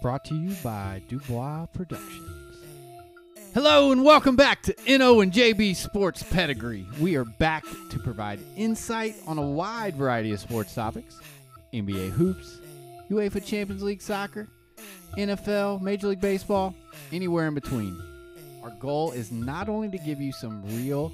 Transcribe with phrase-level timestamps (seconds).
[0.00, 2.30] brought to you by Dubois Productions.
[3.54, 6.86] Hello and welcome back to NO and JB Sports Pedigree.
[7.00, 11.18] We are back to provide insight on a wide variety of sports topics
[11.72, 12.60] NBA hoops,
[13.10, 14.48] UEFA Champions League soccer,
[15.16, 16.74] NFL, Major League Baseball,
[17.12, 18.00] anywhere in between.
[18.62, 21.12] Our goal is not only to give you some real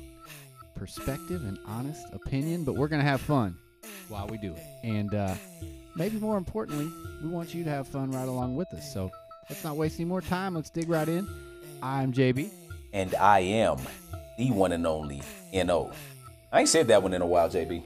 [0.74, 3.56] perspective and honest opinion, but we're going to have fun
[4.08, 4.62] while we do it.
[4.82, 5.34] And uh,
[5.94, 6.90] maybe more importantly,
[7.22, 8.92] we want you to have fun right along with us.
[8.92, 9.10] So
[9.48, 10.54] let's not waste any more time.
[10.54, 11.28] Let's dig right in.
[11.82, 12.50] I'm JB.
[12.92, 13.78] And I am
[14.38, 15.22] the one and only
[15.52, 15.92] NO.
[16.52, 17.84] I ain't said that one in a while, JB.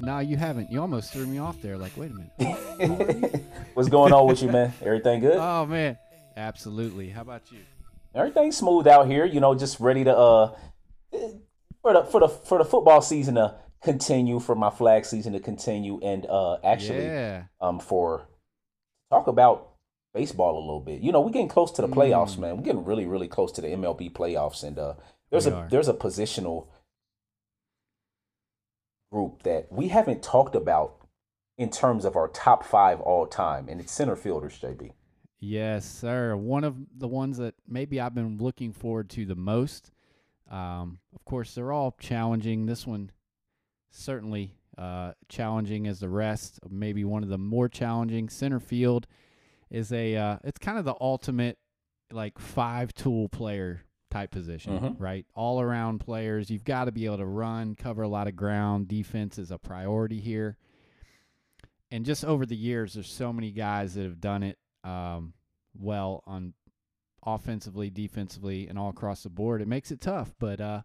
[0.00, 0.70] No, you haven't.
[0.70, 1.76] You almost threw me off there.
[1.76, 3.44] Like, wait a minute.
[3.74, 4.72] What's going on with you, man?
[4.82, 5.36] Everything good?
[5.36, 5.98] oh man,
[6.36, 7.08] absolutely.
[7.10, 7.58] How about you?
[8.14, 9.24] Everything's smooth out here.
[9.24, 10.56] You know, just ready to uh
[11.82, 15.40] for the for the for the football season to continue, for my flag season to
[15.40, 17.44] continue, and uh actually Yeah.
[17.60, 18.28] um for
[19.10, 19.72] talk about
[20.14, 21.00] baseball a little bit.
[21.02, 22.38] You know, we're getting close to the playoffs, Mm.
[22.38, 22.56] man.
[22.56, 24.94] We're getting really, really close to the MLB playoffs, and uh,
[25.30, 25.68] there's We a are.
[25.68, 26.68] there's a positional
[29.12, 30.96] group that we haven't talked about
[31.58, 34.92] in terms of our top five all time, and it's center fielders, JB.
[35.38, 36.36] Yes, sir.
[36.36, 39.90] One of the ones that maybe I've been looking forward to the most.
[40.50, 42.66] Um, of course, they're all challenging.
[42.66, 43.10] This one
[43.96, 46.60] certainly uh, challenging as the rest.
[46.68, 48.28] Maybe one of the more challenging.
[48.28, 49.06] Center field
[49.70, 50.16] is a.
[50.16, 51.58] Uh, it's kind of the ultimate
[52.12, 54.96] like five tool player type position, Mhm.
[55.00, 55.26] right?
[55.34, 56.50] All around players.
[56.50, 58.86] You've got to be able to run, cover a lot of ground.
[58.86, 60.56] Defense is a priority here.
[61.90, 65.32] And just over the years, there's so many guys that have done it um,
[65.76, 66.54] well on
[67.24, 69.60] offensively, defensively, and all across the board.
[69.60, 70.82] It makes it tough, but uh,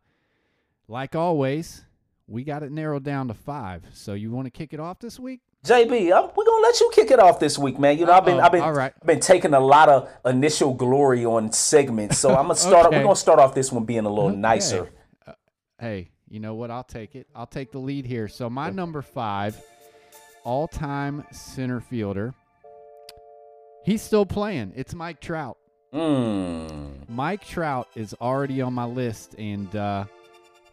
[0.87, 1.85] like always,
[2.27, 3.83] we got it narrowed down to five.
[3.93, 5.41] So you want to kick it off this week?
[5.65, 7.97] JB, I'm, we're gonna let you kick it off this week, man.
[7.99, 8.93] You know, I've been I've been right.
[8.99, 12.87] I've been taking a lot of initial glory on segments, so I'm gonna start.
[12.87, 12.97] Okay.
[12.97, 14.89] We're gonna start off this one being a little nicer.
[15.25, 15.33] Uh,
[15.79, 16.71] hey, you know what?
[16.71, 17.27] I'll take it.
[17.35, 18.27] I'll take the lead here.
[18.27, 19.61] So my number five,
[20.43, 22.33] all-time center fielder.
[23.83, 24.73] He's still playing.
[24.75, 25.57] It's Mike Trout.
[25.93, 27.07] Mm.
[27.09, 30.05] Mike Trout is already on my list and uh,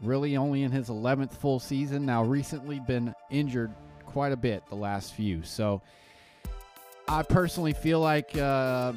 [0.02, 2.06] really only in his 11th full season.
[2.06, 3.72] Now, recently been injured
[4.06, 5.42] quite a bit the last few.
[5.42, 5.82] So,
[7.08, 8.92] I personally feel like uh,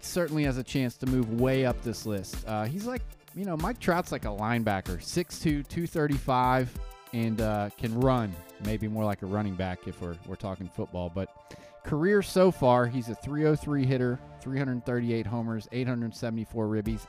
[0.00, 2.36] certainly has a chance to move way up this list.
[2.46, 3.02] Uh, he's like,
[3.34, 6.72] you know, Mike Trout's like a linebacker, 6'2, 235,
[7.12, 8.32] and uh, can run.
[8.64, 11.12] Maybe more like a running back if we're, we're talking football.
[11.14, 11.54] But
[11.84, 17.06] career so far, he's a 303 hitter, 338 homers, 874 ribbies.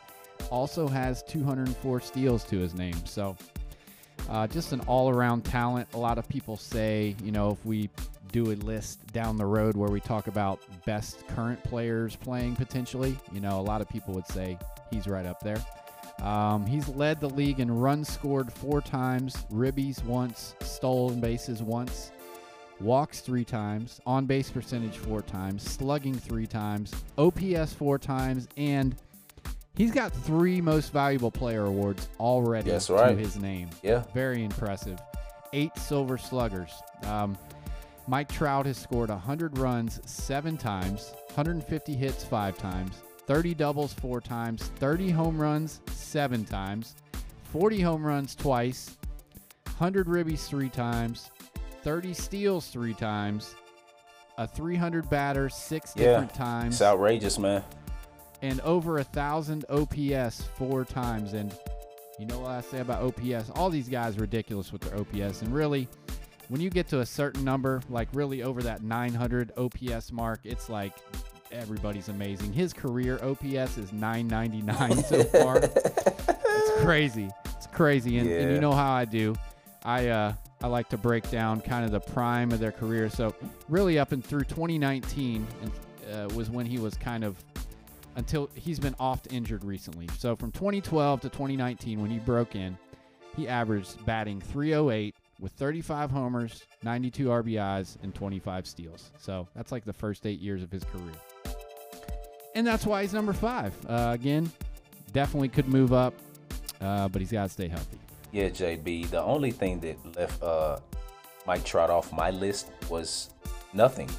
[0.50, 3.06] Also has 204 steals to his name.
[3.06, 3.36] So,
[4.30, 5.88] uh, just an all around talent.
[5.94, 7.90] A lot of people say, you know, if we
[8.32, 13.18] do a list down the road where we talk about best current players playing potentially,
[13.32, 14.58] you know, a lot of people would say
[14.92, 15.64] he's right up there.
[16.22, 22.12] Um, he's led the league in runs scored four times, ribbies once, stolen bases once,
[22.82, 28.96] walks three times, on base percentage four times, slugging three times, OPS four times, and
[29.80, 33.70] he's got three most valuable player awards already That's to his name.
[33.82, 34.04] Yeah.
[34.14, 35.00] Very impressive.
[35.54, 36.72] Eight silver sluggers.
[37.04, 37.36] Um,
[38.08, 44.20] Mike Trout has scored 100 runs seven times, 150 hits five times, 30 doubles four
[44.20, 46.96] times, 30 home runs seven times,
[47.52, 48.98] 40 home runs twice,
[49.66, 51.30] 100 ribbies three times,
[51.84, 53.56] 30 steals three times,
[54.40, 56.06] a 300 batter six Yeah.
[56.12, 57.64] different times It's outrageous, man.
[58.42, 61.34] And over a thousand OPS four times.
[61.34, 61.54] And
[62.18, 63.50] you know what I say about OPS?
[63.56, 65.42] All these guys are ridiculous with their OPS.
[65.42, 65.88] And really,
[66.50, 70.70] when you get to a certain number, like really over that 900 OPS mark, it's
[70.70, 70.94] like
[71.52, 72.54] everybody's amazing.
[72.54, 75.58] His career OPS is 999 so far.
[75.58, 77.30] it's crazy.
[77.56, 78.18] It's crazy.
[78.18, 79.36] And, and you know how I do.
[79.84, 83.10] I uh, I like to break down kind of the prime of their career.
[83.10, 83.34] So
[83.70, 85.72] really, up and through 2019 and,
[86.14, 87.38] uh, was when he was kind of
[88.20, 90.08] until he's been oft injured recently.
[90.18, 92.78] So from 2012 to 2019, when he broke in,
[93.36, 99.12] he averaged batting 308 with 35 homers, 92 RBIs, and 25 steals.
[99.18, 101.14] So that's like the first eight years of his career.
[102.56, 103.74] And that's why he's number five.
[103.88, 104.52] Uh, again,
[105.14, 106.14] definitely could move up,
[106.82, 108.00] uh, but he's got to stay healthy.
[108.34, 109.12] Yeah, JB.
[109.12, 110.80] The only thing that left uh,
[111.48, 113.30] Mike Trout off my list was
[113.74, 114.10] nothing.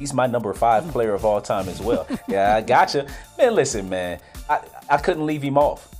[0.00, 2.06] He's my number five player of all time as well.
[2.26, 3.06] yeah, I gotcha.
[3.36, 4.18] Man, listen, man.
[4.48, 5.94] I, I couldn't leave him off.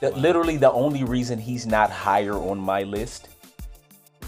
[0.00, 3.28] The- Literally, the only reason he's not higher on my list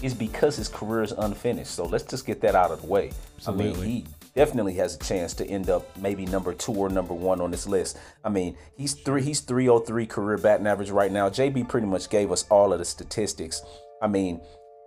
[0.01, 1.69] is because his career is unfinished.
[1.69, 3.09] So let's just get that out of the way.
[3.11, 3.87] I Absolutely.
[3.87, 7.39] mean, he definitely has a chance to end up maybe number two or number one
[7.39, 7.99] on this list.
[8.23, 11.29] I mean, he's three he's 303 career batting average right now.
[11.29, 13.61] JB pretty much gave us all of the statistics.
[14.01, 14.41] I mean,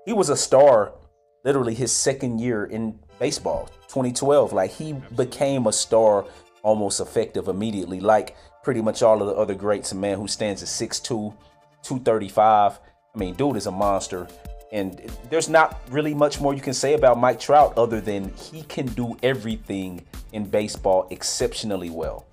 [0.04, 0.94] he was a star
[1.44, 4.52] literally his second year in baseball, 2012.
[4.52, 6.26] Like he became a star
[6.62, 9.92] almost effective immediately, like pretty much all of the other greats.
[9.92, 11.04] A man who stands at 6'2,
[11.82, 12.80] 235.
[13.14, 14.26] I mean, dude is a monster.
[14.72, 14.98] And
[15.30, 18.86] there's not really much more you can say about Mike Trout other than he can
[18.86, 22.26] do everything in baseball exceptionally well.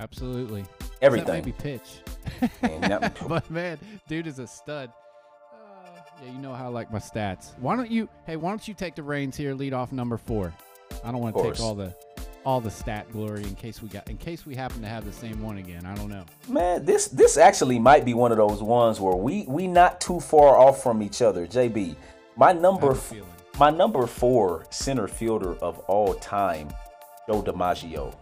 [0.00, 0.64] Absolutely.
[1.02, 1.34] Everything.
[1.34, 2.00] Maybe pitch.
[2.62, 3.78] Man, but man,
[4.08, 4.90] dude is a stud.
[6.22, 7.58] Yeah, you know how I like my stats.
[7.58, 8.08] Why don't you?
[8.26, 9.54] Hey, why don't you take the reins here?
[9.54, 10.52] Lead off number four.
[11.02, 11.94] I don't want to take all the
[12.44, 15.12] all the stat glory in case we got in case we happen to have the
[15.12, 15.86] same one again.
[15.86, 16.24] I don't know.
[16.48, 20.20] Man, this this actually might be one of those ones where we we not too
[20.20, 21.46] far off from each other.
[21.46, 21.96] JB,
[22.36, 22.96] my number
[23.58, 26.68] my number four center fielder of all time,
[27.26, 28.14] Joe DiMaggio,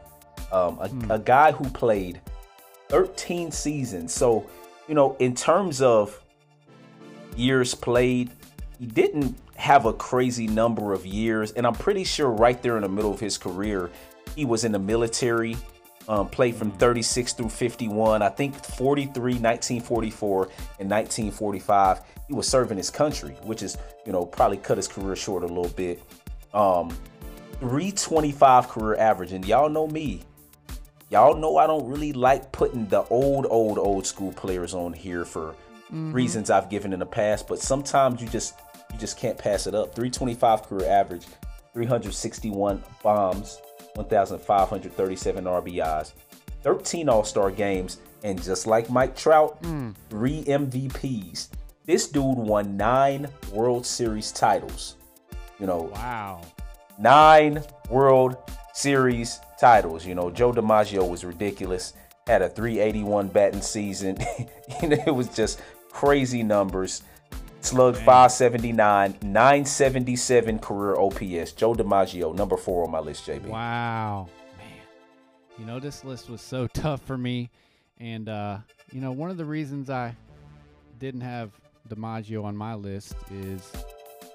[0.53, 1.11] um, a, hmm.
[1.11, 2.21] a guy who played
[2.89, 4.13] 13 seasons.
[4.13, 4.49] So
[4.89, 6.21] you know, in terms of
[7.39, 8.31] years played,
[8.79, 12.83] he didn't have a crazy number of years, and I'm pretty sure right there in
[12.83, 13.91] the middle of his career,
[14.37, 15.57] he was in the military,
[16.09, 18.23] um, played from 36 through 51.
[18.23, 20.43] I think 43, 1944,
[20.81, 22.01] and 1945.
[22.29, 23.77] He was serving his country, which is,
[24.07, 26.03] you know, probably cut his career short a little bit.
[26.55, 26.91] Um,
[27.61, 30.23] 325 career average, and y'all know me.
[31.11, 35.25] Y'all know I don't really like putting the old, old, old school players on here
[35.25, 35.57] for
[35.89, 36.13] mm-hmm.
[36.13, 38.55] reasons I've given in the past, but sometimes you just
[38.93, 39.95] you just can't pass it up.
[39.95, 41.27] 325 career average,
[41.75, 43.61] 361 bombs,
[43.95, 46.13] 1,537 RBIs,
[46.63, 49.95] 13 All Star games, and just like Mike Trout, mm.
[50.11, 51.49] three MVPs.
[51.85, 54.97] This dude won nine World Series titles.
[55.59, 56.43] You know, wow,
[56.99, 58.37] nine World
[58.75, 60.07] Series titles.
[60.07, 61.95] You know, Joe DiMaggio was ridiculous.
[62.27, 64.19] Had a 381 batting season.
[64.83, 67.03] you know, it was just crazy numbers.
[67.61, 71.53] Slug 579, 977 career OPS.
[71.53, 73.47] Joe DiMaggio, number four on my list, JB.
[73.47, 74.29] Wow.
[74.57, 74.67] Man.
[75.59, 77.51] You know, this list was so tough for me.
[77.99, 78.59] And, uh,
[78.93, 80.15] you know, one of the reasons I
[80.99, 81.51] didn't have
[81.89, 83.73] DiMaggio on my list is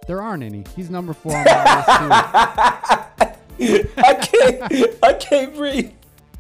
[0.06, 0.66] there aren't any.
[0.76, 1.76] He's number four on my
[3.58, 3.90] list, too.
[3.98, 5.92] I can't, I can't breathe.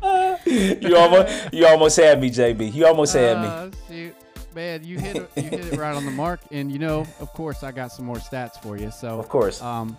[0.46, 2.74] you almost, you almost had me, JB.
[2.74, 3.48] You almost had me.
[3.48, 4.16] Uh, shoot
[4.56, 6.42] man, you hit it, you hit it right on the mark.
[6.52, 8.92] And you know, of course, I got some more stats for you.
[8.92, 9.98] So of course, um,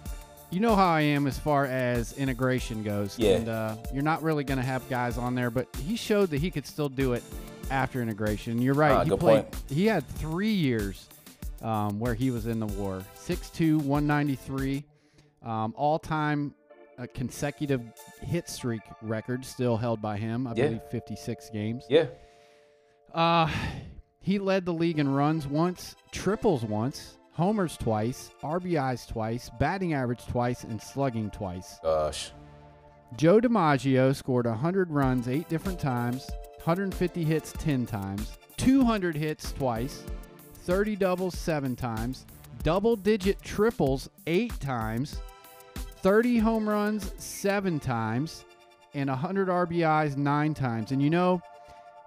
[0.51, 3.19] you know how I am as far as integration goes.
[3.19, 3.37] Yeah.
[3.37, 6.39] And uh, you're not really going to have guys on there, but he showed that
[6.39, 7.23] he could still do it
[7.71, 8.63] after integration.
[8.63, 8.93] You're right.
[8.93, 9.51] Uh, he played.
[9.51, 9.63] Point.
[9.69, 11.09] He had three years
[11.63, 13.03] um, where he was in the war.
[13.19, 14.85] 6'2", 193,
[15.43, 16.55] um, all time.
[16.97, 17.83] A consecutive
[18.23, 20.47] hit streak record still held by him.
[20.47, 20.67] I yeah.
[20.67, 21.85] believe 56 games.
[21.91, 22.07] Yeah.
[23.13, 23.51] Uh,
[24.25, 30.25] he led the league in runs once, triples once, homers twice, RBIs twice, batting average
[30.25, 31.79] twice, and slugging twice.
[31.83, 32.33] Gosh.
[33.19, 40.05] Joe DiMaggio scored 100 runs eight different times, 150 hits 10 times, 200 hits twice,
[40.55, 42.25] 30 doubles seven times,
[42.63, 45.21] double digit triples eight times,
[45.99, 48.47] 30 home runs seven times,
[48.95, 50.93] and 100 RBIs nine times.
[50.93, 51.43] And you know,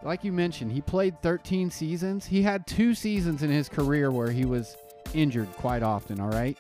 [0.04, 2.26] like you mentioned, he played 13 seasons.
[2.26, 4.78] He had two seasons in his career where he was
[5.14, 6.58] injured quite often, all right?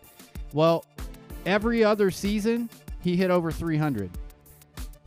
[0.53, 0.86] Well,
[1.46, 2.70] every other season,
[3.01, 4.10] he hit over 300.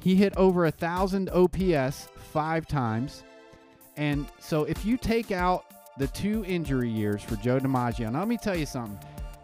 [0.01, 3.25] He hit over a 1,000 OPS five times.
[3.97, 5.65] And so if you take out
[5.99, 8.99] the two injury years for Joe DiMaggio, now let me tell you something.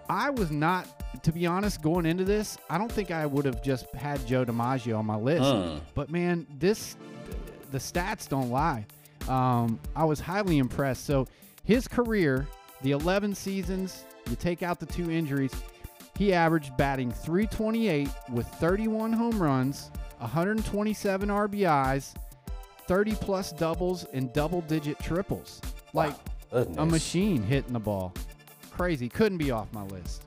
[0.08, 3.62] I was not, to be honest, going into this, I don't think I would have
[3.62, 5.44] just had Joe DiMaggio on my list.
[5.44, 5.78] Hmm.
[5.94, 6.96] But man, this
[7.70, 8.86] the stats don't lie.
[9.28, 11.04] Um, I was highly impressed.
[11.04, 11.26] So
[11.64, 12.46] his career,
[12.82, 15.52] the 11 seasons, you take out the two injuries,
[16.16, 22.14] he averaged batting 328 with 31 home runs, 127 RBIs,
[22.86, 25.60] 30 plus doubles, and double digit triples.
[25.92, 26.14] Like
[26.52, 28.14] wow, a machine hitting the ball.
[28.70, 29.08] Crazy.
[29.08, 30.22] Couldn't be off my list.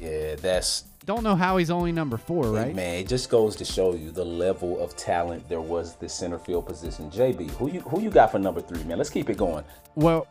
[0.00, 2.74] Yeah, that's don't know how he's only number four, right?
[2.74, 6.38] Man, it just goes to show you the level of talent there was the center
[6.38, 7.10] field position.
[7.10, 8.98] JB, who you who you got for number three, man?
[8.98, 9.64] Let's keep it going.
[9.94, 10.26] Well,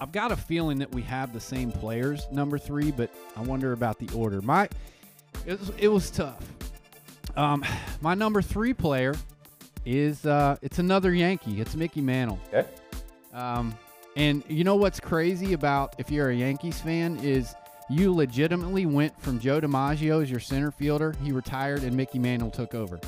[0.00, 3.72] I've got a feeling that we have the same players, number three, but I wonder
[3.72, 4.42] about the order.
[4.42, 4.68] My
[5.46, 6.44] it was, it was tough.
[7.36, 7.64] Um,
[8.00, 9.14] my number three player
[9.86, 11.60] is uh, it's another Yankee.
[11.60, 12.40] It's Mickey Mantle.
[12.52, 12.68] Okay.
[13.32, 13.78] Um,
[14.16, 17.54] and you know what's crazy about if you're a Yankees fan is
[17.90, 21.12] You legitimately went from Joe DiMaggio as your center fielder.
[21.24, 23.00] He retired and Mickey Mantle took over.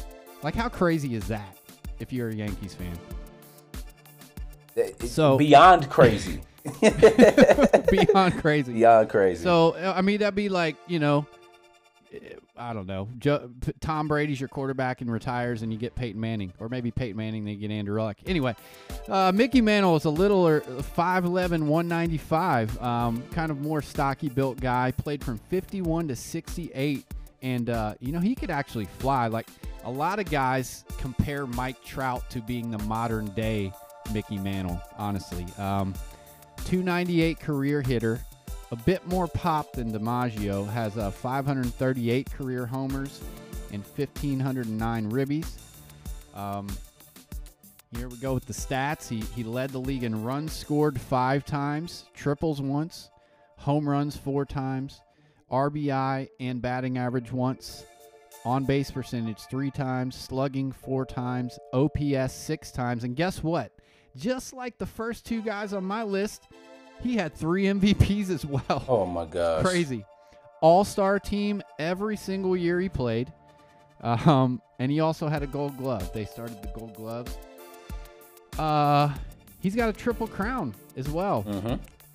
[0.42, 1.56] Like, how crazy is that?
[2.00, 2.98] If you're a Yankees fan,
[5.06, 6.40] so beyond crazy.
[6.80, 8.72] beyond crazy.
[8.72, 9.44] Beyond crazy.
[9.44, 11.26] So I mean, that'd be like you know,
[12.56, 13.08] I don't know.
[13.80, 17.44] Tom Brady's your quarterback and retires, and you get Peyton Manning, or maybe Peyton Manning,
[17.44, 18.18] they get Andrew Luck.
[18.26, 18.54] Anyway,
[19.08, 24.90] uh, Mickey Mantle is a little 5'11", 195, um, kind of more stocky built guy.
[24.90, 27.06] Played from 51 to 68,
[27.40, 29.28] and uh, you know he could actually fly.
[29.28, 29.48] Like
[29.84, 33.72] a lot of guys compare Mike Trout to being the modern day
[34.12, 34.80] Mickey Mantle.
[34.98, 35.94] Honestly, um,
[36.64, 38.20] 298 career hitter
[38.72, 43.20] a bit more pop than DiMaggio, has uh, 538 career homers
[43.70, 45.58] and 1,509 ribbies.
[46.34, 46.66] Um,
[47.94, 49.06] here we go with the stats.
[49.06, 53.10] He, he led the league in runs scored five times, triples once,
[53.58, 55.02] home runs four times,
[55.50, 57.84] RBI and batting average once,
[58.46, 63.04] on base percentage three times, slugging four times, OPS six times.
[63.04, 63.70] And guess what?
[64.16, 66.48] Just like the first two guys on my list,
[67.02, 68.62] he had three MVPs as well.
[68.88, 69.64] Oh my gosh.
[69.64, 70.04] Crazy.
[70.60, 73.32] All star team every single year he played.
[74.00, 76.12] Um, and he also had a gold glove.
[76.12, 77.36] They started the gold gloves.
[78.58, 79.12] Uh,
[79.60, 81.44] he's got a triple crown as well.
[81.44, 81.74] Mm-hmm.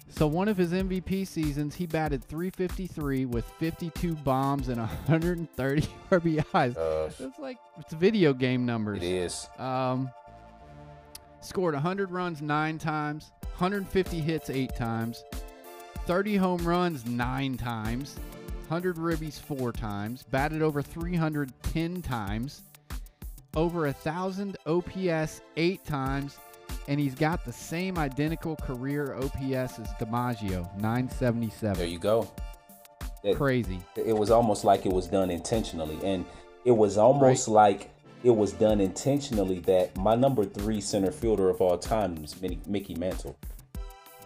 [0.10, 7.08] So one of his MVP seasons, he batted 353 with 52 bombs and 130 RBIs.
[7.20, 9.00] It's like it's video game numbers.
[9.04, 9.48] It is.
[9.60, 10.10] Um,
[11.42, 15.24] scored 100 runs nine times, 150 hits eight times,
[16.06, 18.16] 30 home runs nine times,
[18.68, 22.62] 100 ribbies four times, batted over 310 times,
[23.56, 26.38] over a thousand OPS eight times,
[26.88, 31.80] and he's got the same identical career OPS as DiMaggio, 977.
[31.80, 32.32] There you go.
[33.24, 33.80] It, Crazy.
[33.96, 36.26] It was almost like it was done intentionally, and
[36.64, 37.54] it was almost right.
[37.54, 37.97] like
[38.28, 42.36] it was done intentionally that my number three center fielder of all time is
[42.68, 43.40] Mickey Mantle.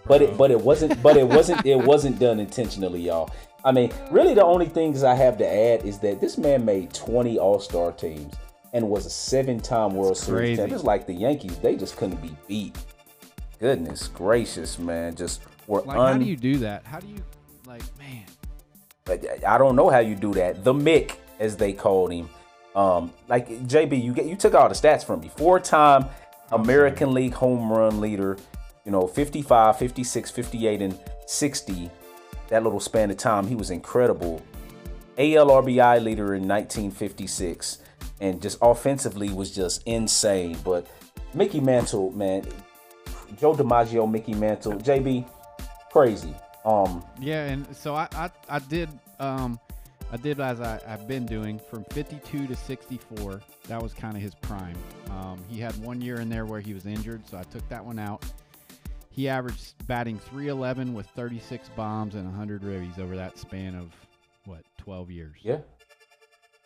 [0.08, 3.30] But it but it wasn't but it wasn't it wasn't done intentionally, y'all.
[3.64, 6.92] I mean, really the only things I have to add is that this man made
[6.96, 8.34] 20 all-star teams
[8.74, 10.76] and was a seven-time World That's Series champion.
[10.76, 12.76] It's like the Yankees, they just couldn't be beat.
[13.60, 15.14] Goodness gracious, man.
[15.14, 16.84] Just were like un- how do you do that?
[16.88, 17.24] How do you
[17.68, 18.26] like man?
[19.48, 20.64] I don't know how you do that.
[20.64, 22.30] The Mick, as they called him
[22.76, 25.32] um, like JB, you get you took all the stats from me.
[25.36, 26.06] Four-time
[26.52, 28.38] American League home run leader,
[28.86, 31.90] you know, 55, 56, 58, and 60.
[32.50, 34.42] That little span of time, he was incredible.
[35.18, 37.80] AL RBI leader in 1956,
[38.20, 40.58] and just offensively was just insane.
[40.64, 40.88] But
[41.34, 42.46] Mickey Mantle, man,
[43.38, 45.28] Joe DiMaggio, Mickey Mantle, JB,
[45.92, 46.34] crazy.
[46.66, 49.60] Um, yeah, and so I I, I did um
[50.14, 53.42] I did as I, have been doing from 52 to 64.
[53.68, 54.76] That was kind of his prime.
[55.10, 57.84] Um, he had one year in there where he was injured, so I took that
[57.84, 58.24] one out.
[59.10, 63.92] He averaged batting 311 with 36 bombs and 100 ribbies over that span of
[64.46, 65.38] what 12 years.
[65.44, 65.60] Yeah,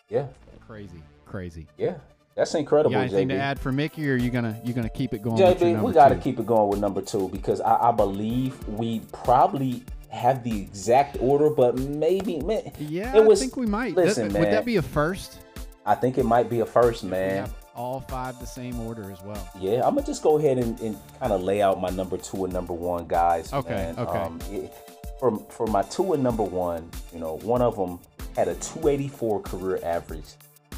[0.10, 0.28] yeah,
[0.66, 1.68] crazy, crazy.
[1.78, 1.96] Yeah,
[2.36, 2.92] that's incredible.
[2.92, 3.32] You got anything JB.
[3.32, 5.38] to add for Mickey, or are you gonna you gonna keep it going?
[5.38, 9.02] JB, we got to keep it going with number two because I, I believe we
[9.12, 9.84] probably
[10.15, 13.95] have the exact order, but maybe man, yeah, it was, I think we might.
[13.95, 15.39] Listen, that, man, would that be a first?
[15.86, 17.50] I think it might be a first, man.
[17.75, 19.51] all five the same order as well.
[19.60, 22.45] Yeah, I'm gonna just go ahead and, and kind of lay out my number two
[22.45, 23.53] and number one guys.
[23.53, 24.00] Okay, man.
[24.00, 24.19] okay.
[24.19, 24.74] Um, it,
[25.19, 28.00] for for my two and number one, you know, one of them
[28.36, 30.25] had a 284 career average,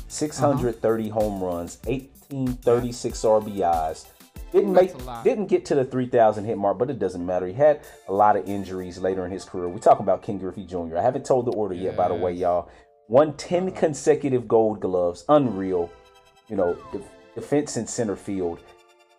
[0.08, 1.20] 630 uh-huh.
[1.20, 4.06] home runs, 1836 RBIs,
[4.58, 7.48] didn't make didn't get to the 3,000 hit mark, but it doesn't matter.
[7.48, 9.70] He had a lot of injuries later in his career.
[9.70, 10.98] We talk about Ken Griffey Jr.
[10.98, 12.70] I haven't told the order yet, by the way, y'all.
[13.08, 15.90] Won 10 consecutive Gold Gloves, unreal.
[16.50, 16.78] You know,
[17.36, 18.60] defense in center field,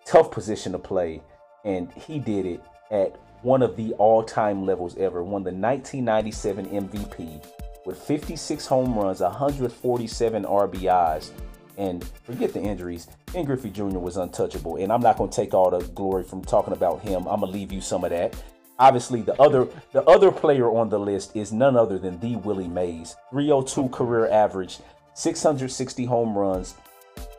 [0.04, 1.22] tough position to play,
[1.64, 5.22] and he did it at one of the all-time levels ever.
[5.22, 7.46] Won the 1997 MVP
[7.86, 11.30] with 56 home runs, 147 RBIs
[11.78, 13.08] and forget the injuries.
[13.26, 13.98] Ken Griffey Jr.
[13.98, 17.26] was untouchable, and I'm not going to take all the glory from talking about him.
[17.26, 18.34] I'm gonna leave you some of that.
[18.78, 22.68] Obviously, the other the other player on the list is none other than the Willie
[22.68, 23.16] Mays.
[23.30, 24.78] 302 career average,
[25.14, 26.74] 660 home runs,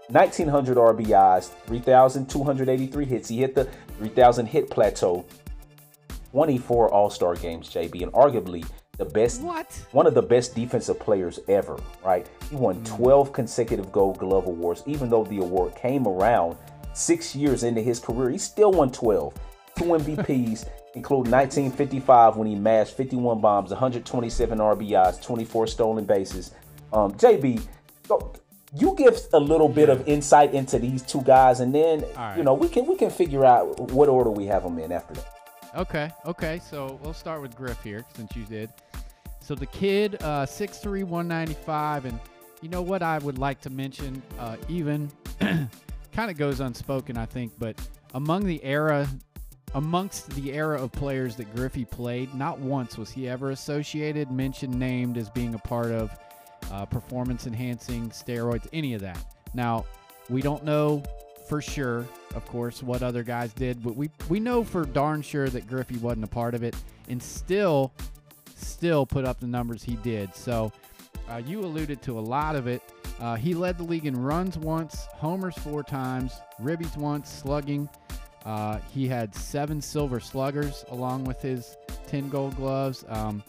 [0.07, 3.29] 1900 RBIs, 3,283 hits.
[3.29, 3.65] He hit the
[3.99, 5.25] 3,000 hit plateau.
[6.31, 8.65] 24 All Star games, JB, and arguably
[8.99, 9.71] the best what?
[9.93, 12.29] one of the best defensive players ever, right?
[12.49, 12.97] He won mm.
[12.97, 16.57] 12 consecutive gold glove awards, even though the award came around
[16.93, 19.33] six years into his career, he still won 12.
[19.77, 26.51] two MVPs, including 1955 when he mashed 51 bombs, 127 RBIs, 24 stolen bases.
[26.91, 27.65] Um, JB,
[28.75, 32.37] you give a little bit of insight into these two guys, and then right.
[32.37, 35.13] you know we can we can figure out what order we have them in after
[35.13, 35.38] that.
[35.75, 36.59] Okay, okay.
[36.67, 38.69] So we'll start with Griff here since you did.
[39.41, 42.19] So the kid, uh, 6'3", 195, and
[42.61, 45.09] you know what I would like to mention, uh, even
[45.39, 47.79] kind of goes unspoken, I think, but
[48.13, 49.07] among the era,
[49.75, 54.77] amongst the era of players that Griffey played, not once was he ever associated, mentioned,
[54.77, 56.11] named as being a part of
[56.71, 59.23] uh, performance enhancing steroids, any of that.
[59.53, 59.85] Now,
[60.29, 61.03] we don't know
[61.47, 62.05] for sure,
[62.35, 65.97] of course, what other guys did, but we we know for darn sure that Griffey
[65.97, 66.75] wasn't a part of it,
[67.07, 67.91] and still,
[68.55, 70.35] still put up the numbers he did.
[70.35, 70.71] So,
[71.29, 72.81] uh, you alluded to a lot of it.
[73.19, 77.89] Uh, he led the league in runs once, homers four times, ribbies once, slugging.
[78.45, 81.75] Uh, he had seven silver sluggers along with his
[82.07, 83.03] 10 gold gloves.
[83.09, 83.43] Um,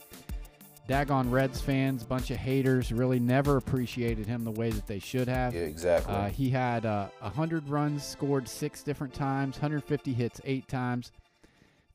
[0.91, 5.29] Dagon Reds fans, bunch of haters, really never appreciated him the way that they should
[5.29, 5.55] have.
[5.55, 6.13] Yeah, exactly.
[6.13, 11.13] Uh, he had uh, 100 runs scored six different times, 150 hits eight times,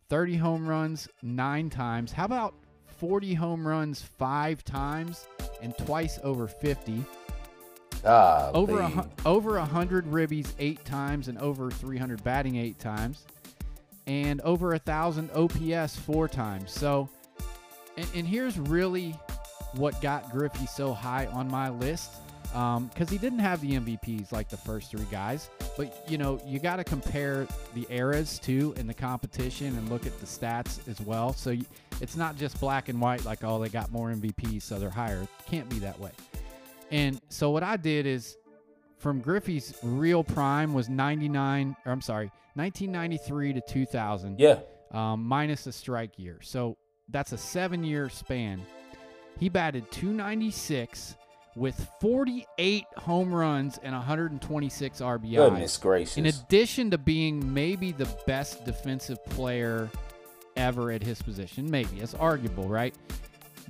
[0.08, 2.14] 30 home runs nine times.
[2.14, 2.54] How about
[2.86, 5.28] 40 home runs five times
[5.62, 7.04] and twice over 50?
[8.06, 13.26] Ah, over a, over 100 ribbies eight times and over 300 batting eight times,
[14.08, 16.72] and over a thousand OPS four times.
[16.72, 17.10] So
[17.98, 19.16] and, and here's really
[19.74, 22.12] what got Griffey so high on my list
[22.56, 25.50] because um, he didn't have the MVPs like the first three guys.
[25.76, 30.06] But you know, you got to compare the eras too in the competition and look
[30.06, 31.34] at the stats as well.
[31.34, 31.66] So you,
[32.00, 35.28] it's not just black and white like oh they got more MVPs so they're higher.
[35.48, 36.12] Can't be that way.
[36.92, 38.38] And so what I did is
[39.00, 44.40] from Griffey's real prime was 99 or I'm sorry 1993 to 2000.
[44.40, 44.60] Yeah.
[44.92, 46.40] Um, minus a strike year.
[46.42, 46.78] So
[47.10, 48.62] that's a seven year span.
[49.40, 51.16] He batted 296
[51.56, 55.36] with 48 home runs and 126 RBIs.
[55.36, 56.18] Goodness gracious.
[56.18, 59.90] In addition to being maybe the best defensive player
[60.58, 62.00] ever at his position, maybe.
[62.00, 62.94] It's arguable, right?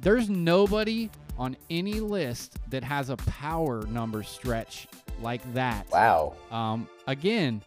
[0.01, 4.87] There's nobody on any list that has a power number stretch
[5.21, 5.89] like that.
[5.91, 6.35] Wow.
[6.51, 7.61] Um, again,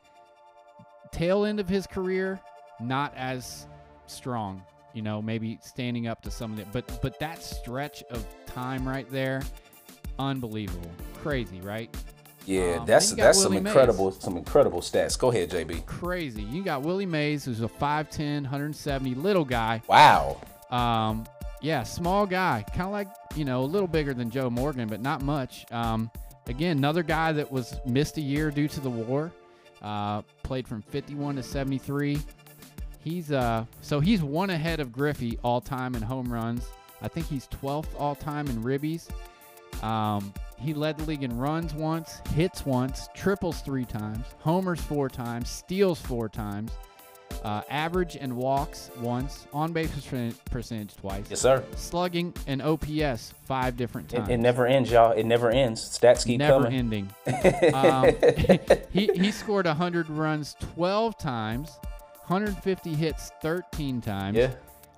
[1.12, 2.40] tail end of his career,
[2.80, 3.66] not as
[4.06, 4.62] strong
[4.94, 6.66] you know, maybe standing up to some of it.
[6.72, 9.42] But but that stretch of time right there,
[10.18, 10.90] unbelievable,
[11.22, 11.94] crazy, right?
[12.46, 14.22] Yeah, um, that's that's Willie some incredible Mays.
[14.22, 15.18] some incredible stats.
[15.18, 15.84] Go ahead, JB.
[15.84, 16.42] Crazy.
[16.42, 19.82] You got Willie Mays, who's a 5'10", 170 little guy.
[19.86, 20.40] Wow.
[20.70, 21.26] Um,
[21.60, 25.02] yeah, small guy, kind of like you know a little bigger than Joe Morgan, but
[25.02, 25.70] not much.
[25.70, 26.10] Um,
[26.46, 29.30] again, another guy that was missed a year due to the war.
[29.82, 32.18] Uh, played from 51 to 73.
[33.02, 36.66] He's uh so he's one ahead of Griffey all time in home runs.
[37.00, 39.08] I think he's 12th all time in ribbies.
[39.82, 45.08] Um, he led the league in runs once, hits once, triples three times, homers four
[45.08, 46.72] times, steals four times,
[47.44, 49.90] uh, average and walks once, on base
[50.50, 51.26] percentage twice.
[51.30, 51.62] Yes, sir.
[51.76, 54.28] Slugging and OPS five different times.
[54.28, 55.12] It, it never ends, y'all.
[55.12, 55.80] It never ends.
[55.80, 56.78] Stats keep never coming.
[56.78, 57.10] ending.
[57.74, 58.10] um,
[58.92, 61.78] he, he scored 100 runs 12 times,
[62.28, 64.36] 150 hits 13 times.
[64.36, 64.52] Yeah.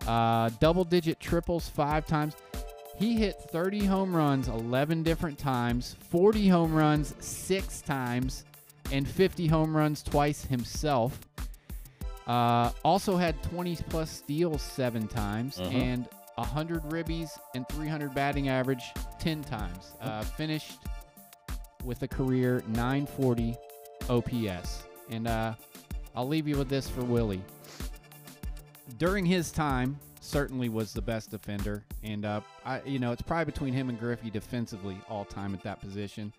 [0.06, 2.34] Uh, double digit triples five times.
[2.98, 8.44] He hit 30 home runs 11 different times, 40 home runs six times,
[8.90, 11.20] and 50 home runs twice himself.
[12.26, 15.76] Uh, also had 20 plus steals seven times mm-hmm.
[15.76, 19.92] and 100 ribbies and 300 batting average 10 times.
[20.00, 20.78] Uh, finished
[21.84, 23.56] with a career 940
[24.08, 24.82] OPS.
[25.10, 25.54] And uh,
[26.14, 27.42] I'll leave you with this for Willie.
[28.98, 33.46] During his time, certainly was the best defender, and uh, I, you know, it's probably
[33.46, 36.32] between him and Griffey defensively all time at that position.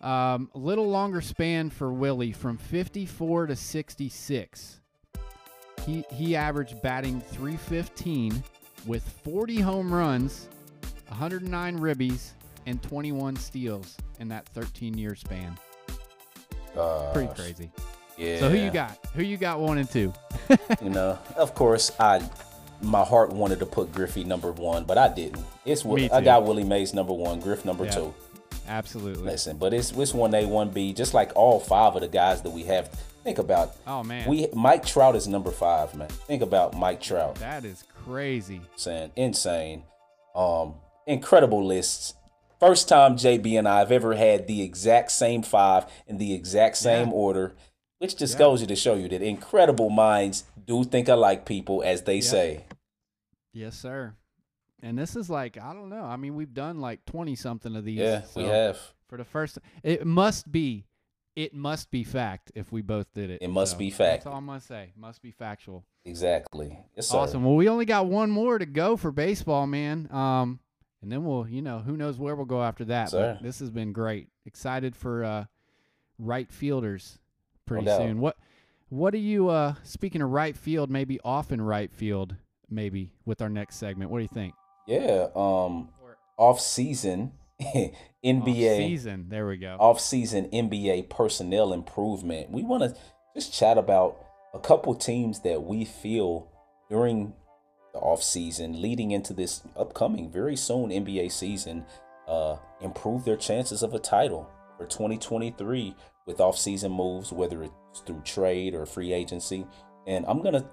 [0.00, 4.80] Um, a little longer span for Willie from 54 to 66.
[5.86, 8.42] He he averaged batting 315
[8.86, 10.48] with 40 home runs,
[11.08, 12.30] 109 ribbies,
[12.66, 15.58] and 21 steals in that 13 year span.
[16.74, 17.12] Gosh.
[17.12, 17.70] Pretty crazy.
[18.16, 18.40] Yeah.
[18.40, 18.98] So who you got?
[19.14, 20.12] Who you got one and two?
[20.82, 22.28] you know, of course, I
[22.82, 25.44] my heart wanted to put Griffey number one, but I didn't.
[25.64, 28.14] It's what I got Willie Mays number one, Griff number two.
[28.68, 29.22] Absolutely.
[29.22, 32.42] Listen, but it's it's one A, one B, just like all five of the guys
[32.42, 32.88] that we have.
[33.24, 33.76] Think about.
[33.86, 34.28] Oh man.
[34.28, 36.08] We Mike Trout is number five, man.
[36.08, 37.36] Think about Mike Trout.
[37.36, 38.60] That is crazy.
[38.76, 39.84] Saying insane.
[40.34, 40.74] Um,
[41.06, 42.14] incredible lists.
[42.58, 46.76] First time JB and I have ever had the exact same five in the exact
[46.76, 47.14] same yeah.
[47.14, 47.54] order
[48.02, 48.38] which just Yeah.
[48.40, 52.66] goes to show you that incredible minds do think alike, people, as they say.
[53.52, 54.14] Yes, sir.
[54.82, 56.02] And this is like I don't know.
[56.02, 57.98] I mean, we've done like twenty something of these.
[58.00, 58.78] Yeah, we have.
[59.06, 59.58] for the first.
[59.84, 60.86] It must be.
[61.36, 63.40] It must be fact if we both did it.
[63.40, 64.24] It must So be fact.
[64.24, 64.92] That's all I'm gonna say.
[64.96, 65.84] Must be factual.
[66.04, 66.76] Exactly.
[66.96, 67.14] Yes.
[67.14, 67.44] Awesome.
[67.44, 70.08] Well, we only got one more to go for baseball, man.
[70.12, 70.58] Um,
[71.00, 73.10] and then we'll, you know, who knows where we'll go after that.
[73.10, 73.34] Sir.
[73.34, 74.28] But this has been great.
[74.44, 75.44] Excited for uh,
[76.18, 77.18] right fielders
[77.72, 78.00] pretty doubt.
[78.00, 78.20] soon.
[78.20, 78.36] What,
[78.88, 79.48] what are you?
[79.48, 82.36] Uh, speaking of right field, maybe off in right field,
[82.70, 84.10] maybe with our next segment.
[84.10, 84.54] What do you think?
[84.86, 85.28] Yeah.
[85.34, 85.88] Um,
[86.36, 87.32] off season
[88.24, 89.26] NBA season.
[89.28, 89.76] There we go.
[89.78, 92.50] off season NBA personnel improvement.
[92.50, 92.96] We want to
[93.34, 96.48] just chat about a couple teams that we feel
[96.90, 97.32] during
[97.94, 101.84] the off season leading into this upcoming very soon NBA season
[102.28, 105.94] uh improve their chances of a title for 2023
[106.26, 109.66] with off season moves whether it's through trade or free agency.
[110.06, 110.64] And I'm going to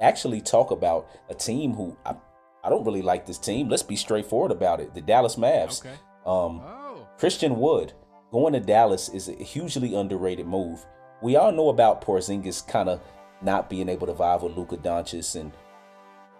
[0.00, 2.14] actually talk about a team who I,
[2.62, 3.68] I don't really like this team.
[3.68, 4.94] Let's be straightforward about it.
[4.94, 5.80] The Dallas Mavs.
[5.80, 5.94] Okay.
[6.26, 7.06] Um Oh.
[7.18, 7.92] Christian Wood
[8.30, 10.84] going to Dallas is a hugely underrated move.
[11.22, 13.00] We all know about Porzingis kind of
[13.42, 15.52] not being able to vibe with Luka Doncic and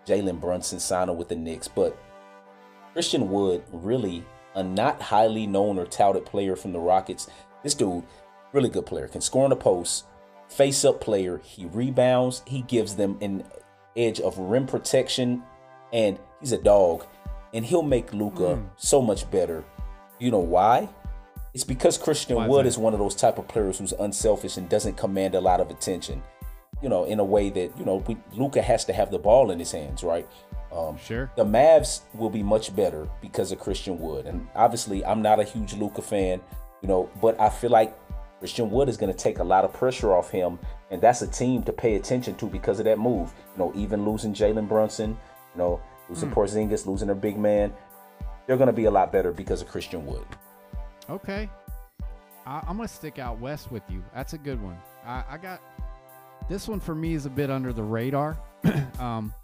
[0.06, 1.96] Jalen Brunson signing with the Knicks, but
[2.92, 7.28] Christian Wood really a not highly known or touted player from the Rockets.
[7.62, 8.04] This dude,
[8.52, 10.04] really good player, can score on the post,
[10.48, 11.40] face up player.
[11.44, 12.42] He rebounds.
[12.46, 13.44] He gives them an
[13.96, 15.42] edge of rim protection,
[15.92, 17.04] and he's a dog.
[17.54, 18.68] And he'll make Luka Mm.
[18.76, 19.64] so much better.
[20.18, 20.88] You know why?
[21.54, 22.68] It's because Christian Why is Wood that?
[22.68, 25.70] is one of those type of players who's unselfish and doesn't command a lot of
[25.70, 26.22] attention.
[26.82, 29.50] You know, in a way that you know, we, Luka has to have the ball
[29.50, 30.28] in his hands, right?
[30.70, 31.30] Um, Sure.
[31.36, 34.26] the Mavs will be much better because of Christian Wood.
[34.26, 36.40] And obviously, I'm not a huge Luka fan,
[36.82, 37.96] you know, but I feel like
[38.38, 40.58] Christian Wood is going to take a lot of pressure off him.
[40.90, 43.32] And that's a team to pay attention to because of that move.
[43.54, 45.10] You know, even losing Jalen Brunson,
[45.54, 47.72] you know, losing Porzingis, losing their big man,
[48.46, 50.24] they're going to be a lot better because of Christian Wood.
[51.10, 51.48] Okay.
[52.48, 54.02] I, I'm gonna stick out west with you.
[54.14, 54.78] That's a good one.
[55.04, 55.60] I, I got
[56.48, 58.38] this one for me is a bit under the radar.
[58.98, 59.34] um,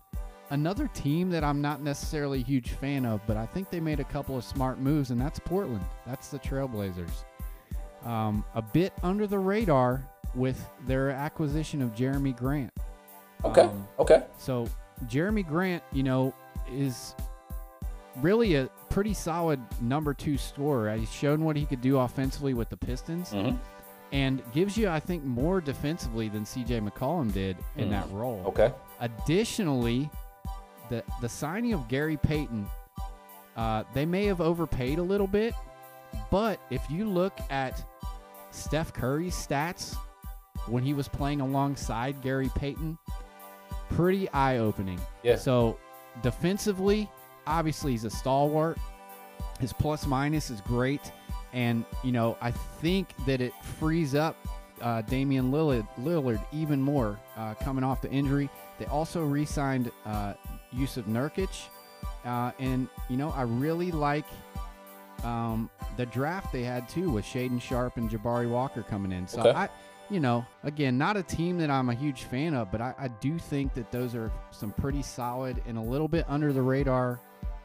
[0.50, 4.00] another team that I'm not necessarily a huge fan of, but I think they made
[4.00, 5.84] a couple of smart moves, and that's Portland.
[6.06, 7.24] That's the Trailblazers.
[8.04, 12.72] Um, a bit under the radar with their acquisition of Jerami Grant.
[13.44, 13.62] Okay.
[13.62, 14.24] Um, okay.
[14.38, 14.68] So
[15.06, 16.34] Jerami Grant, you know,
[16.70, 17.14] is
[18.20, 20.94] really a pretty solid number two scorer.
[20.96, 23.50] He's shown what he could do offensively with the Pistons, hmm
[24.12, 26.78] and gives you, I think, more defensively than C.J.
[26.80, 27.90] McCollum did in Mm.
[27.90, 28.44] that role.
[28.46, 28.72] Okay.
[29.00, 30.08] Additionally,
[30.88, 32.66] the the signing of Gary Payton,
[33.56, 35.54] uh, they may have overpaid a little bit,
[36.30, 37.82] but if you look at
[38.54, 39.96] Steph Curry's stats
[40.66, 42.96] when he was playing alongside Gary Payton,
[43.90, 45.00] pretty eye opening.
[45.22, 45.36] Yeah.
[45.36, 45.78] So
[46.22, 47.10] defensively,
[47.46, 48.78] obviously he's a stalwart.
[49.60, 51.12] His plus minus is great,
[51.52, 54.36] and you know I think that it frees up
[54.80, 58.48] uh, Damian Lillard, Lillard even more uh, coming off the injury.
[58.78, 60.34] They also re-signed uh,
[60.74, 61.66] Jusuf Nurkic,
[62.24, 64.26] uh, and you know I really like
[65.24, 69.26] um, the draft they had too with Shaedon Sharpe and Jabari Walker coming in.
[69.26, 69.50] So Okay.
[69.58, 69.68] I,
[70.10, 73.08] you know, again, not a team that I'm a huge fan of, but I, I
[73.08, 77.18] do think that those are some pretty solid and a little bit under the radar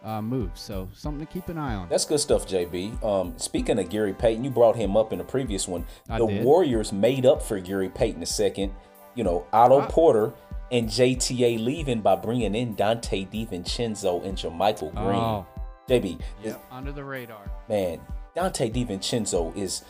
[0.05, 0.61] uh, moves.
[0.61, 1.89] So something to keep an eye on.
[1.89, 3.03] That's good stuff, JB.
[3.03, 5.85] Um, speaking of Gary Payton, you brought him up in the previous one.
[6.09, 6.45] I the did.
[6.45, 8.73] Warriors made up for Gary Payton a second.
[9.15, 9.87] You know, Otto Ah.
[9.87, 10.31] Porter
[10.71, 15.15] and JTA leaving by bringing in Donte DiVincenzo and JaMychal Green.
[15.19, 15.45] Oh,
[15.89, 17.49] JB, yep, under the radar.
[17.67, 17.99] man,
[18.35, 19.83] Donte DiVincenzo is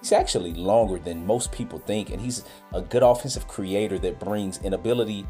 [0.00, 4.58] he's actually longer than most people think, and he's a good offensive creator that brings
[4.58, 5.24] an ability,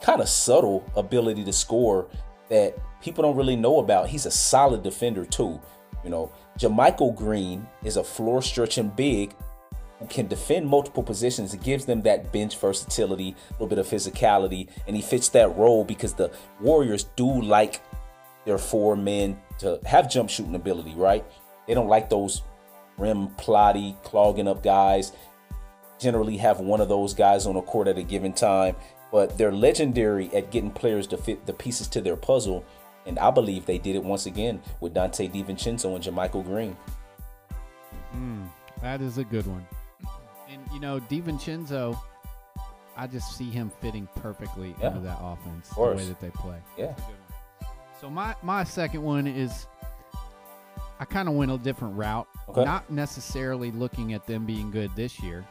[0.00, 2.08] kind of subtle ability to score
[2.48, 4.08] that people don't really know about.
[4.08, 5.60] He's a solid defender too.
[6.02, 9.34] You know, JaMychal Green is a floor stretching big
[9.98, 11.52] who can defend multiple positions.
[11.52, 15.54] It gives them that bench versatility, a little bit of physicality, and he fits that
[15.56, 17.82] role because the Warriors do like
[18.50, 21.24] their four men to have jump shooting ability, right?
[21.68, 22.42] They don't like those
[22.98, 25.12] rim plotty, clogging up guys.
[26.00, 28.74] Generally have one of those guys on the court at a given time,
[29.12, 32.64] but they're legendary at getting players to fit the pieces to their puzzle.
[33.06, 36.76] And I believe they did it once again with Donte DiVincenzo and JaMychal Green.
[38.16, 38.48] Mm,
[38.82, 39.64] that is a good one.
[40.48, 41.96] And you know, DiVincenzo,
[42.96, 44.88] I just see him fitting perfectly Yeah.
[44.88, 46.56] into that offense, the way that they play.
[46.76, 46.94] Yeah.
[48.00, 49.66] So my my second one is
[50.98, 52.26] I kind of went a different route.
[52.48, 52.64] Okay.
[52.64, 55.46] Not necessarily looking at them being good this year,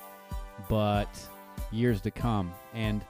[0.68, 1.10] but
[1.72, 2.52] years to come.
[2.74, 3.04] And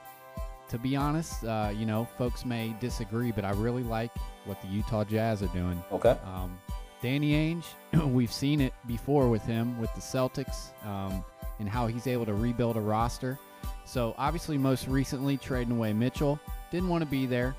[0.69, 4.11] to be honest, uh, you know, folks may disagree, but I really like
[4.45, 5.81] what the Utah Jazz are doing.
[5.91, 6.17] Okay.
[6.25, 6.59] Um,
[7.01, 7.65] Danny Ainge,
[8.13, 11.23] we've seen it before with him with the Celtics um,
[11.59, 13.39] and how he's able to rebuild a roster.
[13.85, 16.39] So obviously, most recently trading away Mitchell,
[16.71, 17.55] didn't want to be there.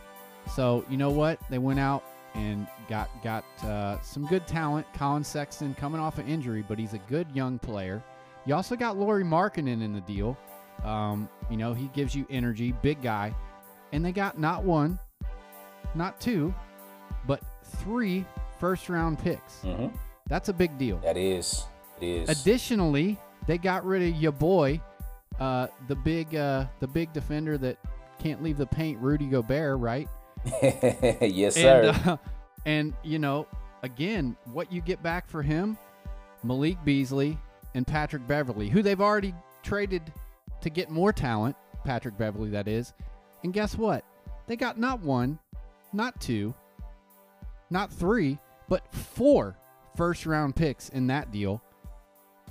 [0.55, 1.39] So you know what?
[1.49, 4.87] They went out and got got uh, some good talent.
[4.95, 8.03] Collin Sexton coming off an injury, but he's a good young player.
[8.47, 10.37] You also got Lauri Markkanen in the deal.
[10.85, 13.35] Um, you know, he gives you energy, big guy.
[13.93, 14.99] And they got not one,
[15.95, 16.55] not two,
[17.27, 18.25] but three
[18.59, 19.63] first round picks.
[19.63, 19.89] hmm
[20.29, 20.99] That's a big deal.
[20.99, 21.65] That is.
[22.01, 22.29] It is.
[22.41, 24.81] Additionally, they got rid of your boy,
[25.39, 27.77] uh, the big uh, the big defender that
[28.19, 30.09] can't leave the paint, Rudy Gobert, right?
[30.63, 31.93] yes, sir.
[31.95, 32.17] And, uh,
[32.67, 33.47] and you know,
[33.83, 35.77] again, what you get back for him,
[36.43, 37.39] Malik Beasley
[37.75, 40.03] and Patrick Beverley, who they've already traded
[40.61, 42.93] to get more talent, Patrick Beverley, that is.
[43.43, 44.05] And guess what?
[44.47, 45.39] They got not one,
[45.93, 46.55] not two,
[47.71, 49.57] not three, but four
[49.97, 51.63] first round picks in that deal,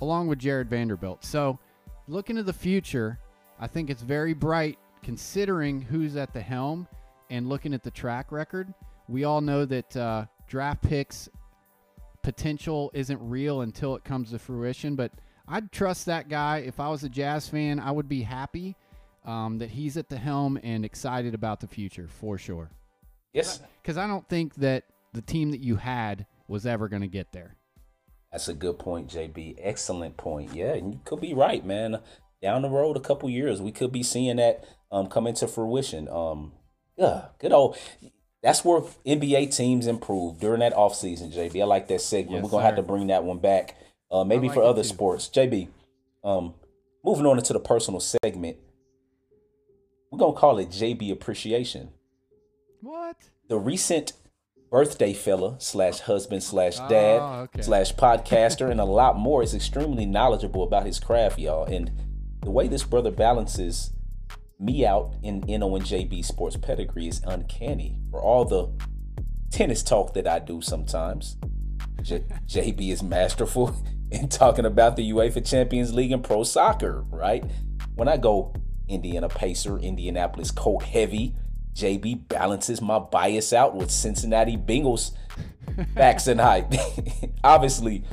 [0.00, 1.24] along with Jarred Vanderbilt.
[1.24, 1.58] So,
[2.08, 3.18] looking to the future,
[3.58, 6.86] I think it's very bright considering who's at the helm
[7.30, 8.74] and looking at the track record.
[9.08, 11.28] We all know that uh, draft picks
[12.22, 15.12] potential isn't real until it comes to fruition, but
[15.48, 16.58] I'd trust that guy.
[16.58, 18.76] If I was a Jazz fan, I would be happy
[19.24, 22.70] um, that he's at the helm and excited about the future for sure.
[23.32, 23.60] yes.
[23.82, 27.32] Because I don't think that the team that you had was ever going to get
[27.32, 27.56] there.
[28.30, 29.56] That's a good point, JB.
[29.58, 30.54] Excellent point.
[30.54, 32.00] Yeah, and you could be right, man.
[32.40, 36.08] Down the road, a couple years, we could be seeing that um, come into fruition.
[36.08, 36.52] Um,
[37.00, 37.76] yeah, good old.
[38.42, 41.60] That's where NBA teams improve during that offseason, JB.
[41.60, 42.36] I like that segment.
[42.36, 43.76] Yes, We're gonna have to bring that one back,
[44.10, 44.88] uh, maybe like for other too.
[44.88, 45.28] sports.
[45.28, 45.68] JB,
[46.24, 46.54] um,
[47.04, 48.56] moving on into the personal segment,
[50.10, 51.90] we're gonna call it JB appreciation.
[52.80, 53.16] What?
[53.48, 54.12] The recent
[54.70, 57.62] birthday fella slash husband slash dad Oh, okay.
[57.62, 61.64] slash podcaster and a lot more is extremely knowledgeable about his craft, y'all.
[61.64, 61.90] And
[62.42, 63.90] the way this brother balances
[64.60, 67.98] me out in NO and JB sports pedigree is uncanny.
[68.10, 68.68] For all the
[69.50, 71.36] tennis talk that I do sometimes,
[72.02, 73.74] J- JB is masterful
[74.10, 77.44] in talking about the UEFA Champions League and pro soccer, right?
[77.94, 78.54] When I go
[78.88, 81.34] Indiana Pacer, Indianapolis Colt heavy,
[81.74, 85.12] JB balances my bias out with Cincinnati Bengals
[85.94, 86.72] facts and hype.
[87.44, 88.04] Obviously,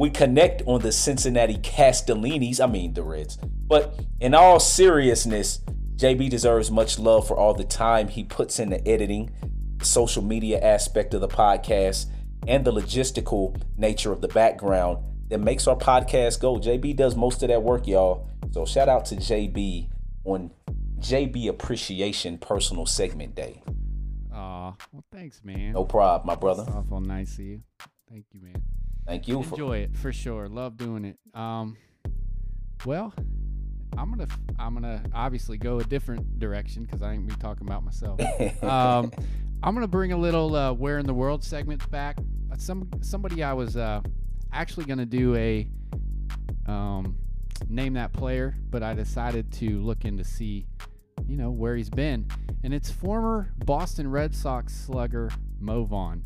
[0.00, 3.36] we connect on the Cincinnati Castellinis, I mean the Reds.
[3.36, 5.60] But in all seriousness,
[5.96, 9.28] JB deserves much love for all the time he puts editing,
[9.76, 12.06] the social media aspect of the podcast,
[12.48, 16.56] and the logistical nature of the background that makes our podcast go.
[16.56, 18.26] JB does most of that work, y'all.
[18.52, 19.90] So shout out to JB
[20.24, 20.50] on
[21.00, 23.62] JB Appreciation Personal Segment Day.
[24.32, 25.72] Aw, well, thanks, man.
[25.72, 26.64] No problem, my brother.
[26.66, 27.62] It's awful nice of you.
[28.10, 28.62] Thank you, man.
[29.06, 30.48] Thank you for Enjoy it for sure.
[30.48, 31.16] Love doing it.
[31.34, 31.76] Um,
[32.84, 33.14] well,
[33.96, 34.26] I'm gonna
[34.58, 38.20] I'm gonna obviously go a different direction because I ain't be talking about myself.
[38.62, 39.12] um,
[39.62, 42.18] I'm gonna bring a little uh, "Where in the World" segments back.
[42.52, 44.00] Uh, Some somebody I was uh,
[44.52, 45.68] actually gonna do a
[46.66, 47.16] um,
[47.68, 50.66] name that player, but I decided to look in to see,
[51.26, 52.26] you know, where he's been,
[52.64, 56.24] and it's former Boston Red Sox slugger Mo Vaughn.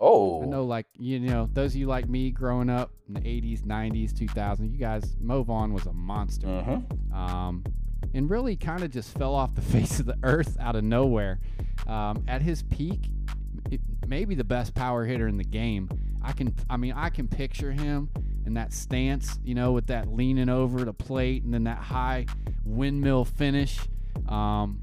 [0.00, 3.20] Oh, I know, like you know, those of you like me growing up in the
[3.20, 7.12] '80s, '90s, 2000s, you guys, Mo Vaughn was a monster, Mhm.
[7.14, 7.64] um,
[8.14, 11.40] and really kind of just fell off the face of the earth out of nowhere.
[11.86, 13.10] Um, at his peak,
[13.70, 15.88] it, maybe the best power hitter in the game.
[16.22, 18.10] I can, I mean, I can picture him
[18.46, 22.26] in that stance, you know, with that leaning over the plate and then that high
[22.64, 23.78] windmill finish.
[24.28, 24.82] Um,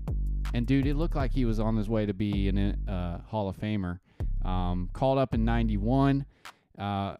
[0.53, 3.49] and dude, it looked like he was on his way to be an uh, Hall
[3.49, 3.99] of Famer.
[4.43, 6.25] Um, called up in '91.
[6.77, 7.15] Uh,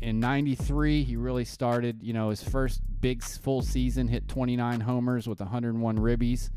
[0.00, 2.02] in '93, he really started.
[2.02, 6.50] You know, his first big full season, hit 29 homers with 101 ribbies,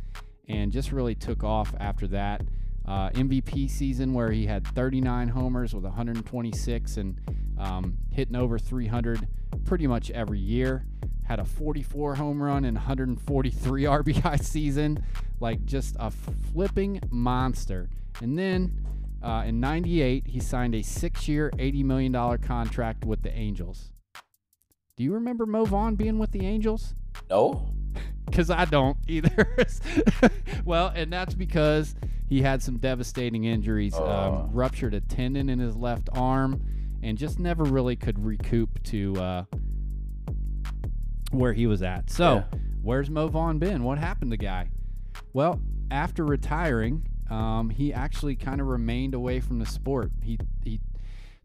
[0.47, 2.41] and just really took off after that.
[2.87, 7.19] Uh, MVP season where he had 39 homers with 126 and
[7.57, 9.27] um, hitting over 300
[9.65, 10.85] pretty much every year.
[11.23, 15.03] Had a 44 home run and 143 RBI season,
[15.39, 17.89] like just a flipping monster.
[18.21, 18.85] And then
[19.25, 23.91] uh, in 98, he signed a six year, $80 million contract with the Angels.
[24.95, 26.95] Do you remember Mo Vaughn being with the Angels?
[27.29, 27.69] no.
[28.25, 29.55] Because I don't either.
[30.65, 31.93] well, and that's because
[32.27, 33.93] he had some devastating injuries.
[33.95, 34.03] Oh.
[34.03, 36.59] Um, ruptured a tendon in his left arm
[37.03, 39.43] and just never really could recoup to uh,
[41.31, 42.09] where he was at.
[42.09, 42.59] So, Yeah.
[42.81, 43.83] where's Mo Vaughn been?
[43.83, 44.69] What happened to the guy?
[45.33, 45.61] Well,
[45.91, 50.11] after retiring, um, he actually kind of remained away from the sport.
[50.21, 50.79] He he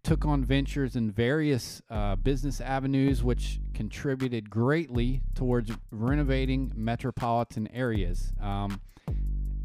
[0.03, 8.33] took on ventures in various uh, business avenues, which contributed greatly towards renovating metropolitan areas.
[8.40, 8.81] Um,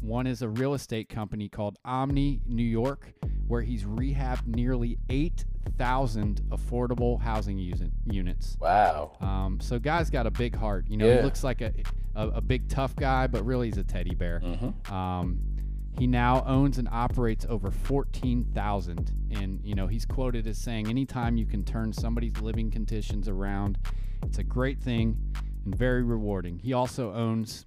[0.02, 3.12] one is a real estate company called Omni New York,
[3.48, 8.56] where he's rehabbed nearly 8,000 affordable housing usi- units.
[8.60, 9.16] Wow.
[9.20, 10.84] Um, so, guy's got a big heart.
[10.88, 11.16] You know, Yeah.
[11.18, 11.72] he looks like a,
[12.14, 14.40] a, a big tough guy, but really he's a teddy bear.
[14.44, 14.92] Mm-hmm.
[14.94, 15.40] Um,
[15.98, 19.12] he now owns and operates over 14,000.
[19.30, 23.78] And, you know, he's quoted as saying, anytime you can turn somebody's living conditions around,
[24.22, 25.16] it's a great thing
[25.64, 26.58] and very rewarding.
[26.58, 27.66] He also owns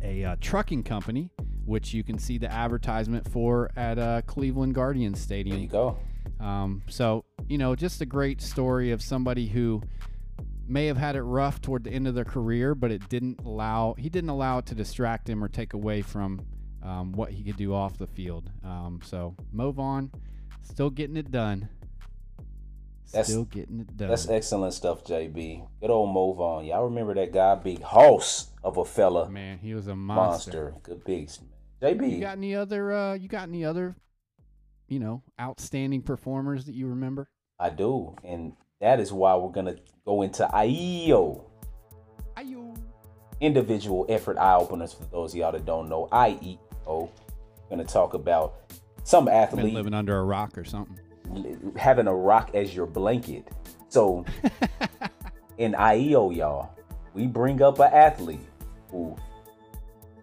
[0.00, 1.30] a uh, trucking company,
[1.66, 5.56] which you can see the advertisement for at uh, Cleveland Guardians Stadium.
[5.56, 5.98] There you go.
[6.40, 9.82] Um, so, you know, just a great story of somebody who
[10.66, 13.94] may have had it rough toward the end of their career, but it didn't allow
[13.98, 16.40] he didn't allow it to distract him or take away from
[16.82, 18.50] um, what he could do off the field.
[18.64, 20.10] Um, so Mo Vaughn
[20.62, 21.68] still getting it done.
[23.12, 24.08] That's- Still getting it done.
[24.08, 25.66] That's excellent stuff, JB.
[25.80, 26.64] Good old Mo Vaughn.
[26.64, 30.70] Y'all remember that guy, big hoss of a fella, Man, he was a monster.
[30.70, 30.74] monster.
[30.82, 31.42] Good beast.
[31.82, 32.10] JB.
[32.10, 32.90] You got any other?
[32.92, 33.96] Uh, you got any other?
[34.88, 37.28] You know, outstanding performers that you remember?
[37.58, 41.44] I do, and that is why we're gonna go into IEO.
[42.36, 42.76] Ayo.
[43.40, 46.08] individual effort eye openers for those of y'all that don't know.
[46.12, 46.58] IEO.
[46.86, 47.10] Oh,
[47.70, 48.54] gonna talk about
[49.04, 50.98] some Been athlete living under a rock or something.
[51.76, 53.48] having a rock as your blanket.
[53.88, 54.24] So
[55.58, 56.74] in IEO, y'all,
[57.14, 58.40] we bring up an athlete
[58.90, 59.16] who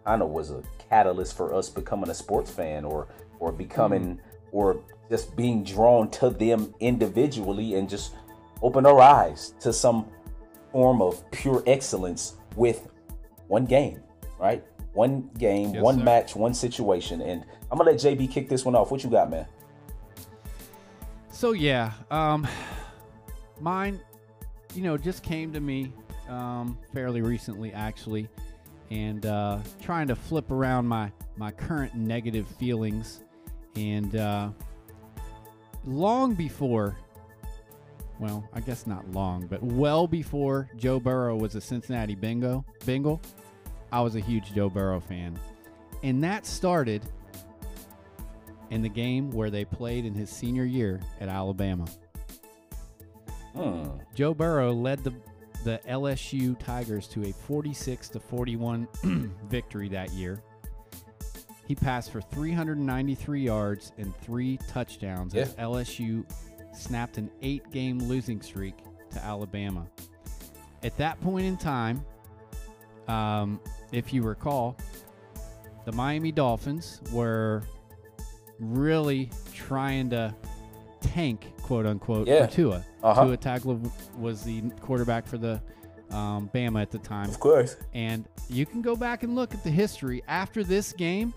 [0.05, 3.07] kind of was a catalyst for us becoming a sports fan or
[3.39, 4.19] or becoming mm.
[4.51, 8.15] or just being drawn to them individually and just
[8.61, 10.07] open our eyes to some
[10.71, 12.87] form of pure excellence with
[13.47, 14.01] one game,
[14.39, 14.63] right?
[14.93, 16.03] One game, Yes, one sir.
[16.03, 17.21] match, one situation.
[17.21, 18.91] And I'm gonna let JB kick this one off.
[18.91, 19.45] What you got, man?
[21.31, 22.47] So yeah, um,
[23.61, 23.99] mine,
[24.73, 25.93] you know, just came to me
[26.27, 28.27] um, fairly recently, actually,
[28.91, 33.21] and uh, trying to flip around my my current negative feelings,
[33.75, 34.49] and uh,
[35.85, 36.97] long before,
[38.19, 43.21] well, I guess not long, but well before Joe Burrow was a Cincinnati Bingo Bengal,
[43.91, 45.37] I was a huge Joe Burrow fan,
[46.03, 47.03] and that started
[48.69, 51.85] in the game where they played in his senior year at Alabama.
[53.53, 53.89] Hmm.
[54.13, 55.13] Joe Burrow led the
[55.63, 58.87] the LSU Tigers to a 46 to 41
[59.49, 60.41] victory that year.
[61.67, 66.25] He passed for 393 yards and three touchdowns as LSU
[66.73, 68.75] snapped an eight-game losing streak
[69.11, 69.85] to Alabama.
[70.81, 72.03] At that point in time,
[73.09, 73.59] um,
[73.91, 74.77] if you recall,
[75.85, 77.63] the Miami Dolphins were
[78.59, 80.33] really trying to
[81.01, 82.45] tank, quote unquote, Yeah.
[82.45, 82.85] for Tua.
[83.03, 83.25] Uh-huh.
[83.25, 85.61] Tua Tagovailoa was the quarterback for the
[86.11, 87.77] um, Bama at the time, Of course.
[87.93, 91.33] and you can go back and look at the history after this game.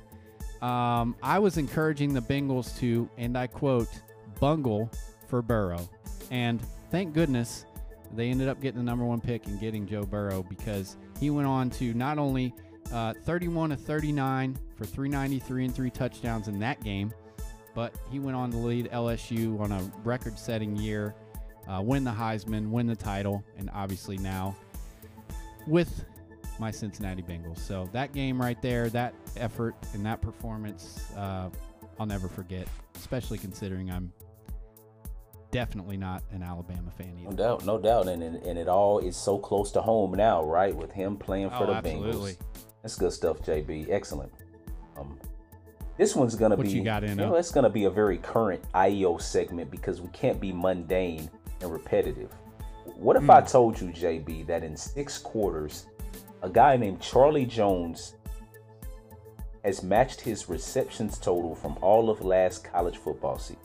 [0.63, 3.89] Um, I was encouraging the Bengals to, and I quote,
[4.41, 4.91] bungle
[5.29, 5.89] for Burrow,
[6.31, 7.67] and thank goodness
[8.15, 11.47] they ended up getting the number one pick and getting Joe Burrow because he went
[11.47, 12.53] on to not only
[12.93, 17.15] uh, 31 to 39 for 393 and three touchdowns in that game,
[17.77, 21.15] but he went on to lead LSU on a record-setting year,
[21.69, 24.57] uh, win the Heisman, win the title, and obviously now
[25.69, 26.05] with
[26.59, 27.61] my Cincinnati Bengals.
[27.61, 31.51] So that game right there, that effort and that performance, uh,
[32.01, 32.67] I'll never forget.
[32.97, 34.13] Especially considering I'm
[35.53, 37.31] definitely not an Alabama fan either.
[37.31, 40.43] No doubt, no doubt, and, and and it all is so close to home now,
[40.45, 40.75] right?
[40.75, 42.33] With him playing for Oh, the absolutely.
[42.33, 42.39] Bengals.
[42.83, 43.89] That's good stuff, JB.
[43.91, 44.33] Excellent.
[44.97, 45.19] Um,
[45.97, 47.39] this one's gonna What be, you got in, know, uh?
[47.39, 52.31] it's gonna be a very current IEO segment because we can't be mundane and repetitive.
[52.97, 53.47] What if I Hmm.
[53.47, 55.87] told you, JB, that in six quarters,
[56.43, 58.15] a guy named Charlie Jones
[59.65, 63.59] has matched his receptions total from all of last college football season?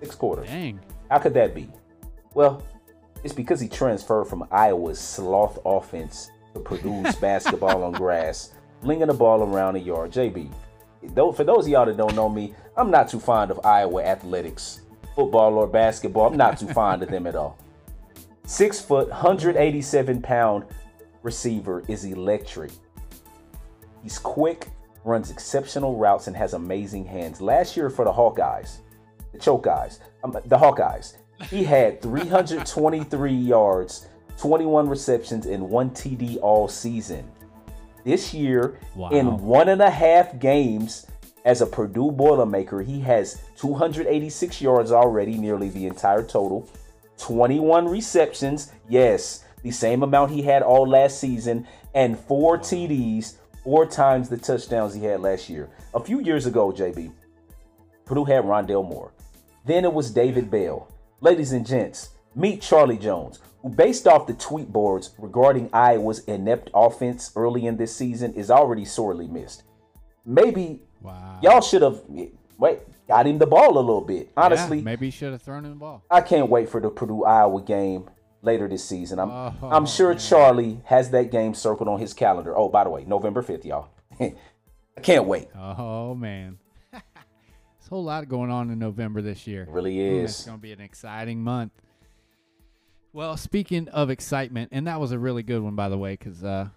[0.00, 0.46] Six quarters.
[0.46, 0.80] Dang.
[1.10, 1.68] How could that be?
[2.34, 2.62] Well,
[3.22, 9.14] it's because he transferred from Iowa's sloth offense to Purdue's basketball on grass, flinging the
[9.14, 10.12] ball around the yard.
[10.12, 10.50] JB,
[11.14, 14.02] though, for those of y'all that don't know me, I'm not too fond of Iowa
[14.02, 14.82] athletics,
[15.14, 16.28] football or basketball.
[16.28, 17.58] I'm not too fond of them at all.
[18.46, 20.64] Six foot, 187 pound
[21.22, 22.72] receiver is electric.
[24.02, 24.68] He's quick,
[25.04, 27.40] runs exceptional routes, and has amazing hands.
[27.40, 28.78] Last year for the Hawkeyes,
[29.32, 31.16] the Choke Eyes, um, the Hawkeyes,
[31.50, 34.06] he had 323 yards,
[34.38, 37.30] 21 receptions, and one TD all season.
[38.04, 39.10] This year, Wow.
[39.10, 41.06] in one and a half games
[41.44, 46.68] as a Purdue Boilermaker, he has 286 yards already, nearly the entire total.
[47.18, 53.84] 21 receptions, yes, the same amount he had all last season, and four TDs, four
[53.84, 55.68] times the touchdowns he had last year.
[55.94, 57.12] A few years ago, JB,
[58.06, 59.12] Purdue had Rondale Moore.
[59.64, 60.88] Then it was David Bell.
[61.20, 66.70] Ladies and gents, meet Charlie Jones, who, based off the tweet boards regarding Iowa's inept
[66.74, 69.64] offense early in this season, is already sorely missed.
[70.24, 71.38] Maybe Wow.
[71.42, 72.00] y'all should have
[72.58, 74.30] wait got him the ball a little bit.
[74.36, 76.04] Honestly, Yeah, maybe should have thrown him the ball.
[76.10, 78.08] I can't wait for the Purdue Iowa game
[78.42, 79.18] later this season.
[79.18, 80.18] I'm Oh, I'm sure man.
[80.18, 82.56] Charlie has that game circled on his calendar.
[82.56, 83.88] Oh, by the way, November 5th, y'all.
[84.20, 85.48] I can't wait.
[85.58, 86.58] Oh man,
[87.90, 89.62] a whole lot going on in November this year.
[89.62, 90.46] It really Ooh, It's is.
[90.46, 91.72] going to be an exciting month.
[93.12, 96.44] Well, speaking of excitement, and that was a really good one, by the way, because
[96.44, 96.68] uh,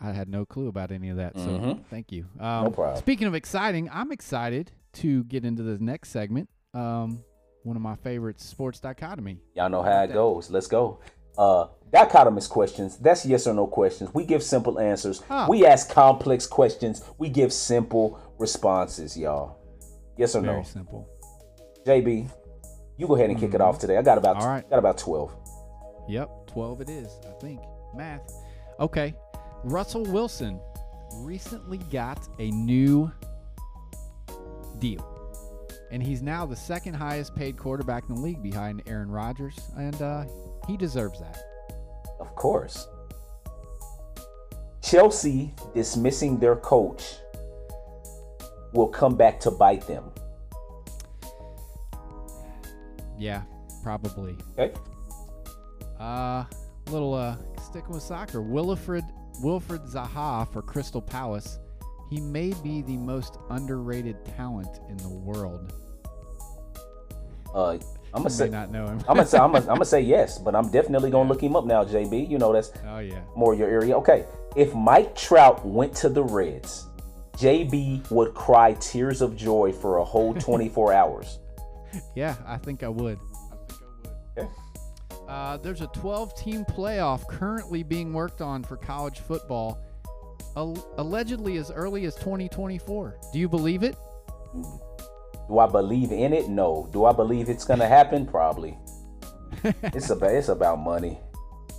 [0.00, 1.36] I had no clue about any of that.
[1.36, 1.84] So Mhm.
[1.90, 2.24] thank you.
[2.40, 2.96] Um, problem.
[2.96, 6.48] Speaking of exciting, I'm excited to get into the next segment.
[6.72, 7.22] Um,
[7.64, 9.40] one of my favorites, Sports Dichotomy.
[9.54, 10.50] Y'all know how it goes.
[10.50, 11.00] Let's go.
[11.36, 12.96] Uh, dichotomous questions.
[12.96, 14.14] That's yes or no questions.
[14.14, 15.22] We give simple answers.
[15.28, 15.46] Ah.
[15.48, 17.02] We ask complex questions.
[17.18, 19.57] We give simple responses, y'all.
[20.18, 20.48] Yes or no?
[20.48, 20.64] Very no?
[20.64, 21.08] simple.
[21.86, 22.28] JB,
[22.98, 23.96] you go ahead and kick it off today.
[23.96, 24.68] I got about All right.
[24.68, 25.32] got about 12.
[26.08, 27.60] Yep, 12 it is, I think.
[27.94, 28.30] Math.
[28.80, 29.14] Okay.
[29.64, 30.60] Russell Wilson
[31.16, 33.10] recently got a new
[34.78, 35.14] deal.
[35.90, 39.58] And he's now the second highest paid quarterback in the league behind Aaron Rodgers.
[39.76, 40.24] And uh,
[40.66, 41.38] he deserves that.
[42.20, 42.88] Of course.
[44.82, 47.16] Chelsea dismissing their coach
[48.72, 50.04] will come back to bite them.
[53.18, 53.42] Yeah,
[53.82, 54.36] probably.
[54.56, 54.72] Okay.
[55.98, 56.44] Uh,
[56.90, 58.40] little uh, sticking with soccer.
[58.40, 59.08] Wilfried
[59.42, 61.58] Wilfried Zaha for Crystal Palace.
[62.10, 65.72] He may be the most underrated talent in the world.
[67.54, 67.78] Uh,
[68.14, 68.98] I'm gonna say not know him.
[69.08, 71.56] I'm gonna say I'm gonna, I'm gonna say yes, but I'm definitely gonna look him
[71.56, 72.28] up now, JB.
[72.28, 73.20] You know that's oh yeah.
[73.36, 73.96] more your area.
[73.96, 76.87] Okay, if Mike Trout went to the Reds,
[77.38, 81.38] JB would cry tears of joy for a whole 24 hours.
[82.14, 83.18] Yeah, I think I would.
[83.18, 83.70] I think
[84.36, 84.46] I would.
[84.46, 84.52] Okay.
[85.28, 89.78] Uh, there's a 12 team playoff currently being worked on for college football,
[90.56, 93.18] al- allegedly as early as 2024.
[93.32, 93.94] Do you believe it?
[94.54, 96.48] Do I believe in it?
[96.48, 96.88] No.
[96.92, 98.26] Do I believe it's gonna happen?
[98.26, 98.76] Probably.
[99.82, 101.18] It's about it's about money.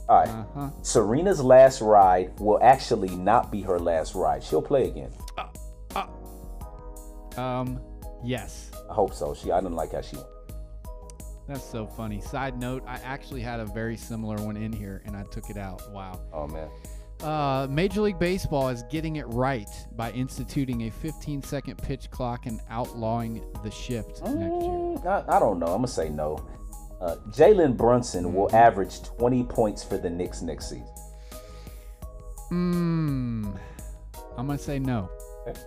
[0.10, 0.28] All right.
[0.30, 0.70] Uh-huh.
[0.82, 4.44] Serena's last ride will actually not be her last ride.
[4.44, 5.12] She'll play again.
[7.38, 7.80] Um,
[8.24, 8.72] yes.
[8.90, 9.34] I hope so.
[9.34, 10.18] She I didn't like how she.
[11.48, 12.22] That's so funny.
[12.22, 15.58] Side note, I actually had a very similar one in here and I took it
[15.58, 15.82] out.
[15.92, 16.22] Wow.
[16.32, 16.70] Oh man.
[17.22, 22.46] Uh, Major League Baseball is getting it right by instituting a 15 second pitch clock
[22.46, 24.42] and outlawing the shift next year.
[24.42, 25.68] Mm, I, I don't know.
[25.68, 26.48] I'm gonna say no.
[27.02, 30.88] Uh, Jalen Brunson will average 20 points for the Knicks next season.
[32.52, 33.58] Mmm.
[34.38, 35.10] I'm going to say no.
[35.48, 35.60] Okay.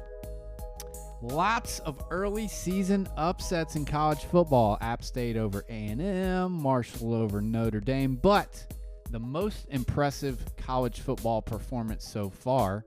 [1.22, 4.76] Lots of early season upsets in college football.
[4.80, 8.66] App State over A&M, Marshall over Notre Dame, but
[9.12, 12.84] the most impressive college football performance so far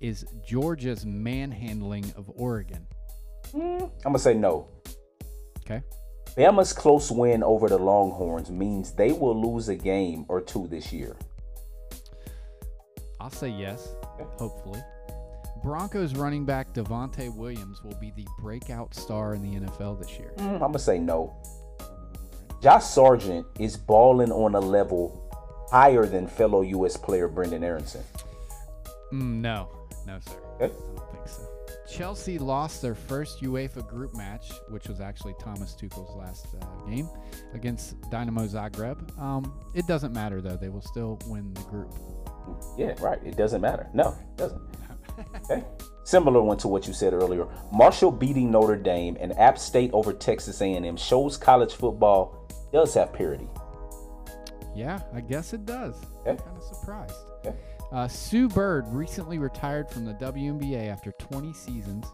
[0.00, 2.86] is Georgia's manhandling of Oregon.
[3.52, 3.82] Hmm.
[3.82, 4.66] I'm gonna say no.
[5.58, 5.82] Okay?
[6.38, 10.90] Bama's close win over the Longhorns means they will lose a game or two this
[10.90, 11.16] year.
[13.20, 13.94] I'll say yes,
[14.38, 14.82] hopefully.
[15.64, 20.34] Broncos running back Devontae Williams will be the breakout star in the NFL this year.
[20.36, 21.34] Mm, I'm gonna say no.
[22.62, 25.26] Josh Sargent is balling on a level
[25.70, 26.98] higher than fellow U.S.
[26.98, 28.02] player Brenden Aaronson.
[29.10, 29.70] Mm, no,
[30.06, 30.36] no, sir.
[30.60, 30.64] Okay.
[30.66, 31.48] I don't think so.
[31.90, 37.08] Chelsea lost their first UEFA group match, which was actually Thomas Tuchel's last uh, game
[37.54, 39.18] against Dynamo Zagreb.
[39.18, 41.94] Um, it doesn't matter though; they will still win the group.
[42.76, 43.18] Yeah, right.
[43.24, 43.88] It doesn't matter.
[43.94, 44.60] No, it doesn't.
[45.50, 45.64] Okay.
[46.04, 47.46] Similar one to what you said earlier.
[47.72, 53.12] Marshall beating Notre Dame and App State over Texas A&M shows college football does have
[53.12, 53.48] parity.
[54.74, 55.96] Yeah, I guess it does.
[56.26, 57.14] I'm kind of surprised.
[57.38, 57.56] Okay.
[57.92, 62.06] Uh, Sue Bird recently retired from the WNBA after 20 seasons,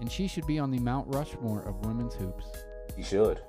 [0.00, 2.44] and she should be on the Mount Rushmore of women's hoops.
[2.96, 3.40] You should.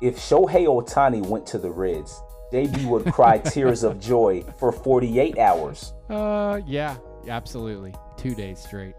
[0.00, 2.20] If Shohei Ohtani went to the Reds,
[2.52, 5.92] JB would cry tears of joy for 48 hours.
[6.08, 6.96] Uh, yeah,
[7.28, 7.94] absolutely.
[8.16, 8.94] Two days straight.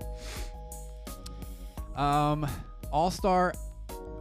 [1.96, 2.48] Um,
[2.92, 3.54] All Star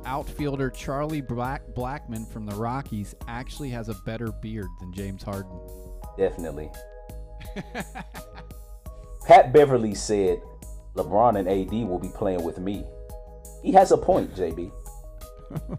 [0.04, 5.60] outfielder Charlie Black Blackmon from the Rockies actually has a better beard than James Harden.
[6.16, 6.70] Definitely.
[9.26, 10.40] Pat Beverley said
[10.96, 12.84] LeBron and AD will be playing with me.
[13.62, 14.72] He has a point, JB.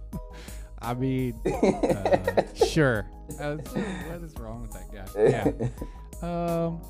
[0.81, 3.05] I mean, uh, sure.
[3.39, 5.69] Uh, what is wrong with that guy?
[6.21, 6.27] Yeah.
[6.27, 6.81] Um,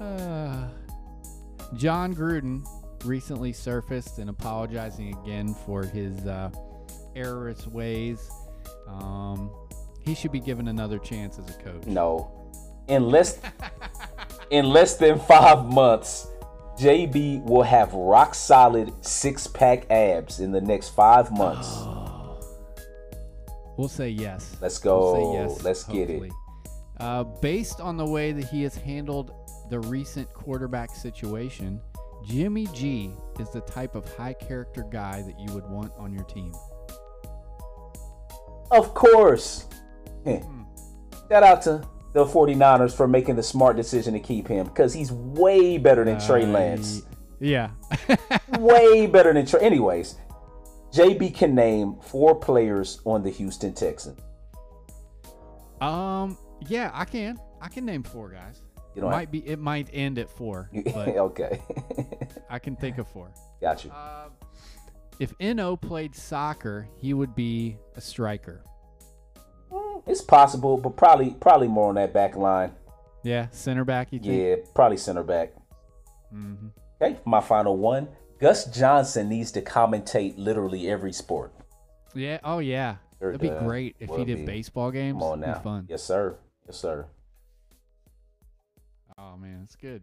[0.00, 0.68] uh,
[1.74, 2.66] Jon Gruden
[3.04, 6.50] recently surfaced and apologizing again for his uh,
[7.14, 8.30] errorist ways.
[8.86, 9.50] Um,
[10.02, 11.84] he should be given another chance as a coach.
[11.86, 12.32] No.
[12.88, 13.38] In less
[14.50, 16.26] in less than five months,
[16.78, 21.68] JB will have rock solid six pack abs in the next five months.
[23.78, 24.56] We'll say yes.
[24.60, 25.12] Let's go.
[25.14, 26.32] We'll yes, Let's get it.
[26.98, 29.30] Uh, based on the way that he has handled
[29.70, 31.80] the recent quarterback situation,
[32.26, 36.24] Jimmy G is the type of high character guy that you would want on your
[36.24, 36.52] team.
[38.72, 39.66] Of course.
[40.24, 40.62] Hmm.
[41.30, 45.12] Shout out to the 49ers for making the smart decision to keep him because he's
[45.12, 47.02] way better than Trey Uh, Lance.
[47.38, 47.70] Yeah.
[48.58, 49.60] way better than Trey.
[49.60, 50.16] Anyways,
[50.92, 54.20] JB can name four players on the Houston Texans.
[55.80, 56.36] um.
[56.66, 57.38] Yeah, I can.
[57.60, 58.62] I can name four guys.
[58.76, 59.46] You It don't might be.
[59.46, 61.60] It might end at four, okay.
[62.50, 63.30] I can think of four.
[63.60, 63.90] Got you.
[63.92, 64.28] Uh,
[65.20, 68.62] if No played soccer, he would be a striker.
[70.06, 72.72] It's possible, but probably probably more on that back line.
[73.22, 74.12] Yeah, center back.
[74.12, 74.32] You think?
[74.32, 75.52] Yeah, probably center back.
[76.30, 76.68] hmm
[77.00, 78.08] Okay, my final one.
[78.40, 81.52] Gus Johnson needs to commentate literally every sport.
[82.14, 82.38] Yeah.
[82.44, 82.96] Oh yeah.
[83.18, 84.44] Sure That'd be great if Will he did be.
[84.46, 85.14] baseball games.
[85.14, 85.54] Come on now.
[85.58, 85.86] be fun.
[85.88, 86.36] Yes, sir.
[86.66, 87.06] Yes, sir.
[89.18, 90.02] Oh man, it's good.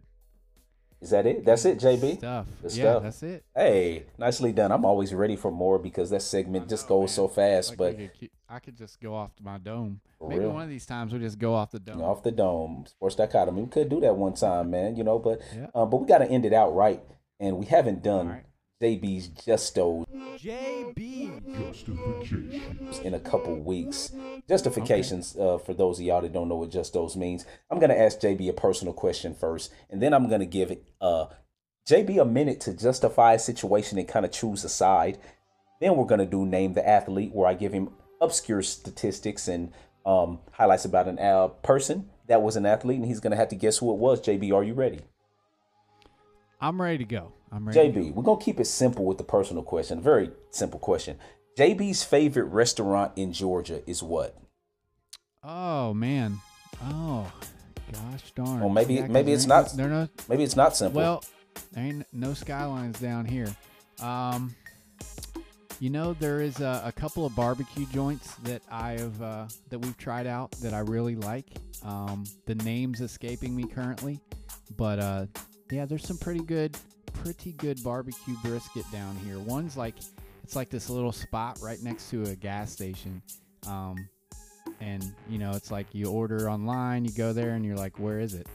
[1.00, 1.44] Is that it?
[1.44, 2.18] That's it, JB?
[2.18, 2.46] Stuff.
[2.62, 3.02] Good yeah, stuff.
[3.02, 3.44] that's it.
[3.54, 4.72] Hey, nicely done.
[4.72, 7.08] I'm always ready for more because that segment I just goes man.
[7.08, 7.70] so fast.
[7.70, 10.00] Like, but could I could just go off to my dome.
[10.18, 10.52] For Maybe real.
[10.52, 12.00] one of these times we'll just go off the dome.
[12.02, 13.62] off the dome, sports dichotomy.
[13.62, 14.96] We could do that one time, man.
[14.96, 15.66] You know, but Yeah.
[15.74, 17.02] uh, but we got to end it out right,
[17.40, 18.44] and we haven't done All right.
[18.82, 20.04] JB's Justos
[20.38, 21.42] JB.
[21.58, 22.78] Justification.
[23.02, 24.12] in a couple weeks.
[24.48, 27.46] Justifications uh, for those of y'all that don't know what Justos means.
[27.70, 31.26] I'm gonna ask JB a personal question first, and then I'm gonna give uh,
[31.88, 35.18] JB a minute to justify a situation and kind of choose a side.
[35.80, 39.72] Then we're gonna do name the athlete, where I give him obscure statistics and
[40.04, 43.56] um, highlights about an uh, person that was an athlete, and he's gonna have to
[43.56, 44.20] guess who it was.
[44.20, 45.00] JB, are you ready?
[46.60, 47.32] I'm ready to go.
[47.52, 47.92] I'm ready.
[47.92, 50.00] to JB, we're gonna keep it simple with the personal question.
[50.00, 51.18] Very simple question.
[51.58, 54.36] JB's favorite restaurant in Georgia is what?
[55.42, 56.38] Oh man.
[56.82, 57.30] Oh
[57.92, 58.60] gosh darn.
[58.60, 60.08] Well, maybe- Yeah, maybe it's not- no- There no.
[60.28, 61.00] Maybe it's not simple.
[61.00, 61.24] Well,
[61.72, 63.54] there ain't no skylines down here.
[64.02, 64.54] Um,
[65.78, 69.78] you know there is a, a couple of barbecue joints that I have uh, that
[69.78, 71.46] we've tried out that I really like.
[71.84, 74.20] Um, the name's escaping me currently,
[74.76, 75.26] but uh,
[75.70, 76.76] yeah, there's some pretty good,
[77.12, 79.38] pretty good barbecue brisket down here.
[79.38, 79.94] One's like
[80.42, 83.20] it's like this little spot right next to a gas station.
[83.66, 84.08] Um,
[84.80, 88.20] and you know it's like you order online, you go there, and you're like, where
[88.20, 88.46] is it?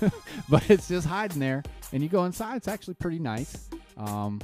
[0.48, 2.56] but it's just hiding there, and you go inside.
[2.56, 3.68] It's actually pretty nice.
[3.96, 4.40] Um,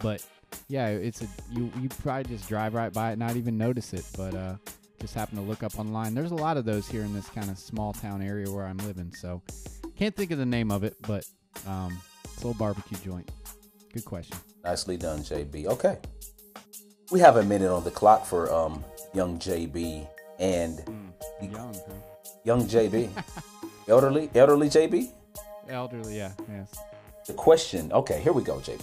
[0.00, 0.24] but
[0.68, 4.06] yeah, it's a you you probably just drive right by it, not even notice it.
[4.16, 4.56] But uh,
[5.00, 6.14] just happen to look up online.
[6.14, 8.78] There's a lot of those here in this kind of small town area where I'm
[8.78, 9.12] living.
[9.14, 9.42] So
[9.96, 11.26] can't think of the name of it, but
[11.66, 13.30] um, it's a little barbecue joint.
[13.92, 14.36] Good question.
[14.64, 15.66] Nicely done, JB.
[15.66, 15.98] Okay.
[17.10, 18.84] We have a minute on the clock for um
[19.14, 20.06] young JB
[20.38, 21.94] and the- Young, huh?
[22.44, 23.10] young JB.
[23.88, 25.10] elderly, elderly JB.
[25.68, 26.72] elderly, yeah, yes.
[27.26, 27.92] The question.
[27.92, 28.82] Okay, here we go, JB.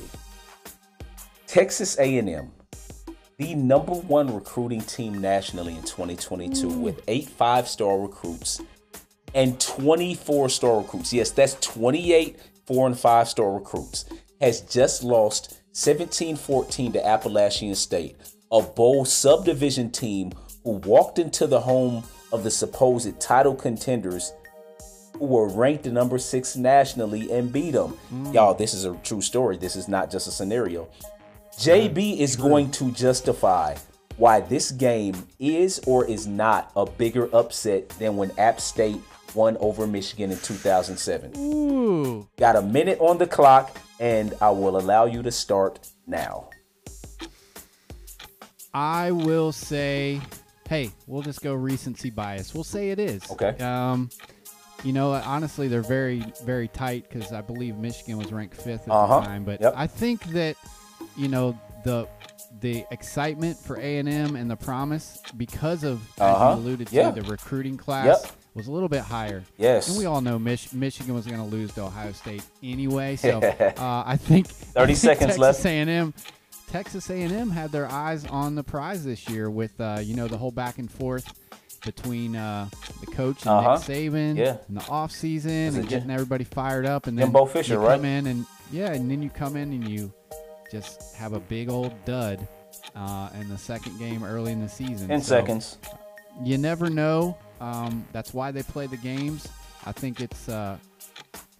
[1.48, 2.52] Texas A&M,
[3.38, 8.62] the number one recruiting team nationally in 2022, with eight five-star recruits
[9.34, 11.12] and 24 star recruits.
[11.14, 12.38] Yes, that's 28
[12.70, 14.06] four and five star recruits.
[14.40, 18.16] Has just lost 17-14 to Appalachian State,
[18.52, 20.32] a bowl subdivision team
[20.64, 24.32] who walked into the home of the supposed title contenders
[25.18, 27.90] who were ranked number six nationally and beat them.
[28.10, 28.32] Hmm.
[28.34, 29.58] Y'all, this is a true story.
[29.58, 30.88] This is not just a scenario.
[31.58, 32.22] JB hmm.
[32.22, 33.76] is going to justify
[34.18, 39.02] why this game is or is not a bigger upset than when App State
[39.36, 41.34] won over Michigan in 2007.
[41.38, 46.50] Ooh, Got a minute on the clock, and I will allow you to start now.
[48.74, 50.22] I will say,
[50.68, 52.54] hey, we'll just go recency bias.
[52.54, 53.30] We'll say it is.
[53.32, 53.58] Okay.
[53.64, 54.10] Um,
[54.84, 58.94] you know, honestly, they're very, very tight because I believe Michigan was ranked fifth at
[58.94, 59.20] Uh-huh.
[59.20, 59.44] the time.
[59.44, 59.74] But Yep.
[59.76, 60.56] I think that,
[61.18, 62.08] you know, the
[62.62, 66.50] the excitement for A and M and the promise because of as Uh-huh.
[66.56, 67.12] you alluded to Yeah.
[67.12, 68.32] the recruiting class Yep.
[68.60, 69.44] Was a little bit higher.
[69.58, 69.88] Yes.
[69.90, 73.16] And we all know Mich- Michigan was going to lose to Ohio State anyway.
[73.16, 73.40] So
[73.78, 75.88] uh, I think 30 seconds left Texas left.
[75.88, 76.14] A&M,
[76.68, 80.38] Texas A&M had their eyes on the prize this year with uh, you know the
[80.38, 81.26] whole back and forth
[81.86, 82.68] between uh,
[83.00, 83.74] the coach and Uh-huh.
[83.76, 83.82] Nick
[84.12, 84.58] Saban Yeah.
[84.68, 87.74] in the off season Is and Jim- getting everybody fired up, and then Jimbo Fisher,
[87.76, 87.96] you right?
[87.96, 90.12] come in and yeah, and then you come in and you
[90.72, 92.46] just have a big old dud
[92.96, 95.10] uh, in the second game early in the season.
[95.10, 95.78] In So, seconds.
[96.44, 97.36] you never know.
[97.60, 99.48] Um, that's why they play the games.
[99.86, 100.78] I think it's uh,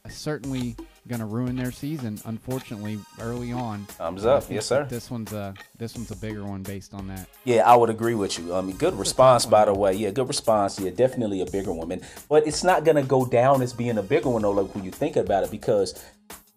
[0.10, 0.76] certainly
[1.08, 2.20] going to ruin their season.
[2.26, 3.86] Unfortunately, early on.
[3.86, 4.46] Thumbs up.
[4.50, 4.86] Yes, sir.
[4.86, 7.28] This one's a this one's a bigger one based on that.
[7.46, 8.54] Yeah, I would agree with you.
[8.54, 9.94] I mean, good response, by the way.
[9.94, 10.80] Yeah, good response.
[10.80, 12.02] Yeah, definitely a bigger one, man.
[12.30, 14.52] But it's not gonna go down as being a bigger one, though.
[14.52, 16.02] Like when you think about it, because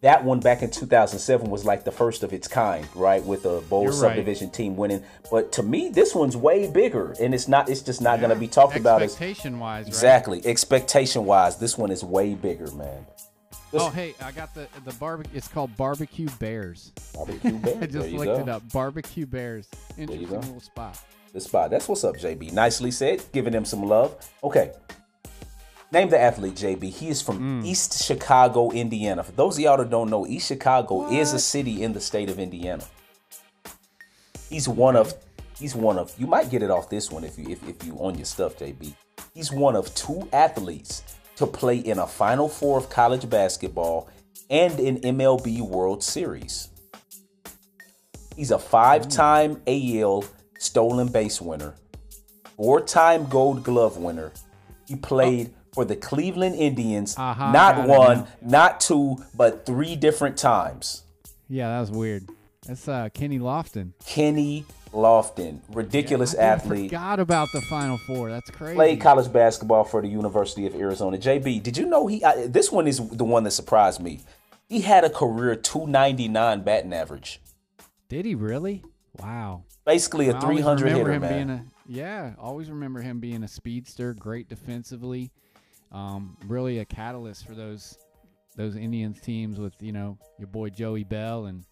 [0.03, 3.25] that one back in 2007 was like the first of its kind, right?
[3.25, 4.01] With a bowl You're right.
[4.01, 5.03] subdivision team winning.
[5.31, 7.69] But to me, this one's way bigger, and it's not.
[7.71, 9.87] It's just not gonna be talked about expectation wise.
[9.87, 11.57] exactly expectation wise.
[11.57, 13.07] This one is way bigger, man.
[13.75, 15.37] Oh hey, I got the the barbecue.
[15.37, 16.93] It's called barbecue bears.
[17.15, 17.77] Barbecue Bears.
[17.83, 18.41] I just looked go.
[18.41, 18.63] it up.
[18.73, 19.69] Barbecue bears.
[19.97, 20.99] Interesting little spot.
[21.33, 21.71] the spot.
[21.71, 22.53] That's what's up, JB.
[22.53, 23.23] Nicely said.
[23.33, 24.15] Giving them some love.
[24.45, 24.73] Okay.
[25.93, 26.91] Name the athlete, JB.
[26.91, 27.67] He is from mm.
[27.67, 29.23] East Chicago, Indiana.
[29.23, 32.31] For those of y'all that don't know, East Chicago is a city in the state
[32.31, 32.83] of Indiana.
[34.49, 35.13] He's one of
[35.59, 37.95] he's one of you might get it off this one if you if, if you
[37.99, 38.95] on your stuff, JB.
[39.35, 41.03] He's one of two athletes
[41.37, 44.09] to play in a final four of college basketball
[44.49, 46.69] and in MLB World Series.
[48.35, 50.03] He's a five-time mm.
[50.03, 50.25] AL
[50.59, 51.75] stolen base winner,
[52.57, 54.33] four-time Gold Glove winner.
[54.89, 61.03] He played for the Cleveland Indians Aha, not one, not two, but three different times.
[61.49, 62.29] Yeah, that was weird.
[62.67, 63.93] That's uh, Kenny Lofton.
[64.07, 66.91] Kenny Lofton, ridiculous I athlete.
[66.91, 68.31] Forgot about the Final Four.
[68.31, 68.75] That's crazy.
[68.77, 71.17] Played college basketball for the University of Arizona.
[71.19, 72.23] JB, did you know he?
[72.23, 74.21] I, this one is the one that surprised me.
[74.69, 77.41] He had a career 299 batting average,
[78.09, 78.83] Did he really?
[79.19, 79.65] Wow.
[79.85, 81.51] basically a I always 300 remember hitter, man.
[81.51, 82.33] a yeah.
[82.39, 85.31] Always remember him being a speedster, great defensively,
[85.93, 87.97] um, really a catalyst for those
[88.57, 91.65] those Indians teams with you know your boy Joey Belle and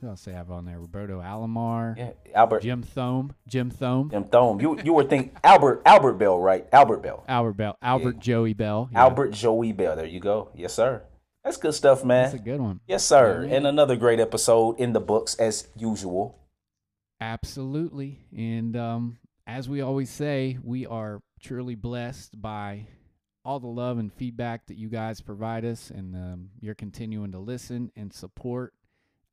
[0.00, 0.78] who else they have on there?
[0.78, 4.60] Roberto Alomar, yeah, Albert Jim Thome, Jim Thome, Jim Thome.
[4.60, 6.66] You you were thinking Albert Albert Belle, right?
[6.72, 7.24] Albert Belle.
[7.26, 8.88] Albert Belle, Albert Joey Belle.
[8.92, 9.00] yeah.
[9.00, 9.96] Albert Joey Belle.
[9.96, 10.50] There you go.
[10.54, 11.02] Yes, sir.
[11.42, 12.24] That's good stuff, man.
[12.24, 12.80] That's a good one.
[12.86, 13.44] Yes, sir.
[13.46, 16.38] Yeah, and another great episode in the books as usual.
[17.20, 18.26] Absolutely.
[18.36, 22.86] And um, as we always say, we are truly blessed by
[23.44, 27.38] all the love and feedback that you guys provide us, and um, you're continuing to
[27.38, 28.74] listen and support.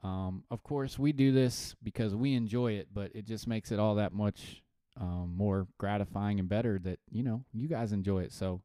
[0.03, 3.79] Um, of course, we do this because we enjoy it, but it just makes it
[3.79, 4.61] all that much
[4.99, 8.33] um, more gratifying and better that you know you guys enjoy it.
[8.33, 8.61] So,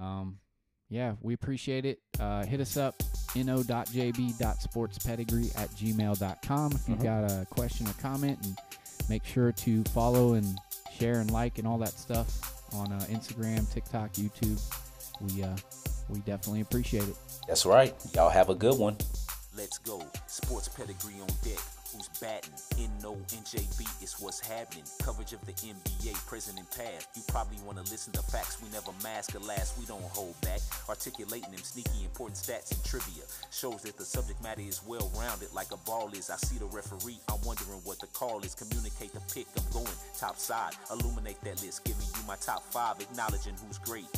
[0.00, 0.38] um,
[0.88, 2.00] yeah, we appreciate it.
[2.18, 2.96] Uh, hit us up
[3.36, 8.56] no.jb.sportspedigree at gmail.com if you've got a question or comment and
[9.08, 10.56] make sure to follow and
[10.96, 14.60] share and like and all that stuff on uh, instagram tiktok youtube
[15.20, 15.56] we uh,
[16.08, 17.16] we definitely appreciate it
[17.48, 17.94] That's right.
[18.14, 18.96] Y'all have a good one.
[19.56, 20.02] Let's go.
[20.26, 21.58] Sports pedigree on deck.
[21.94, 22.50] Who's batting?
[22.76, 24.82] In no NJB is what's happening.
[25.00, 27.06] Coverage of the NBA, present and past.
[27.14, 28.58] You probably want to listen to facts.
[28.60, 29.78] We never mask or last.
[29.78, 30.58] We don't hold back.
[30.88, 33.22] Articulating them sneaky important stats and trivia.
[33.52, 36.30] Shows that the subject matter is well rounded like a ball is.
[36.30, 37.20] I see the referee.
[37.30, 38.56] I'm wondering what the call is.
[38.56, 39.46] Communicate the pick.
[39.56, 40.74] I'm going top side.
[40.90, 41.84] Illuminate that list.
[41.84, 42.98] Giving you my top five.
[43.00, 44.10] Acknowledging who's great.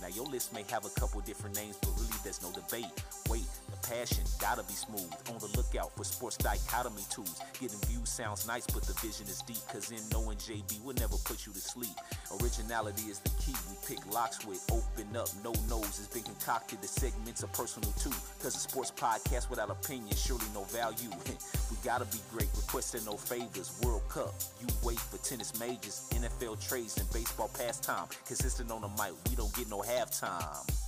[0.00, 2.94] Now your list may have a couple different names, but really there's no debate.
[3.28, 3.46] Wait,
[3.84, 5.12] passion gotta be smooth.
[5.28, 7.40] On the lookout for sports dichotomy tools.
[7.60, 9.60] Getting views sounds nice, but the vision is deep.
[9.68, 11.96] Cause in knowing JB will never put you to sleep.
[12.40, 13.54] Originality is the key.
[13.68, 16.80] We pick locks with open up, no nose has been concocted.
[16.80, 18.14] The segments are personal too.
[18.40, 21.10] Cause a sports podcast without opinion, surely no value.
[21.70, 23.72] we gotta be great, requesting no favors.
[23.82, 28.08] World Cup, you wait for tennis majors, NFL trades, and baseball pastime.
[28.26, 30.83] Consistent on the mic, we don't get no halftime.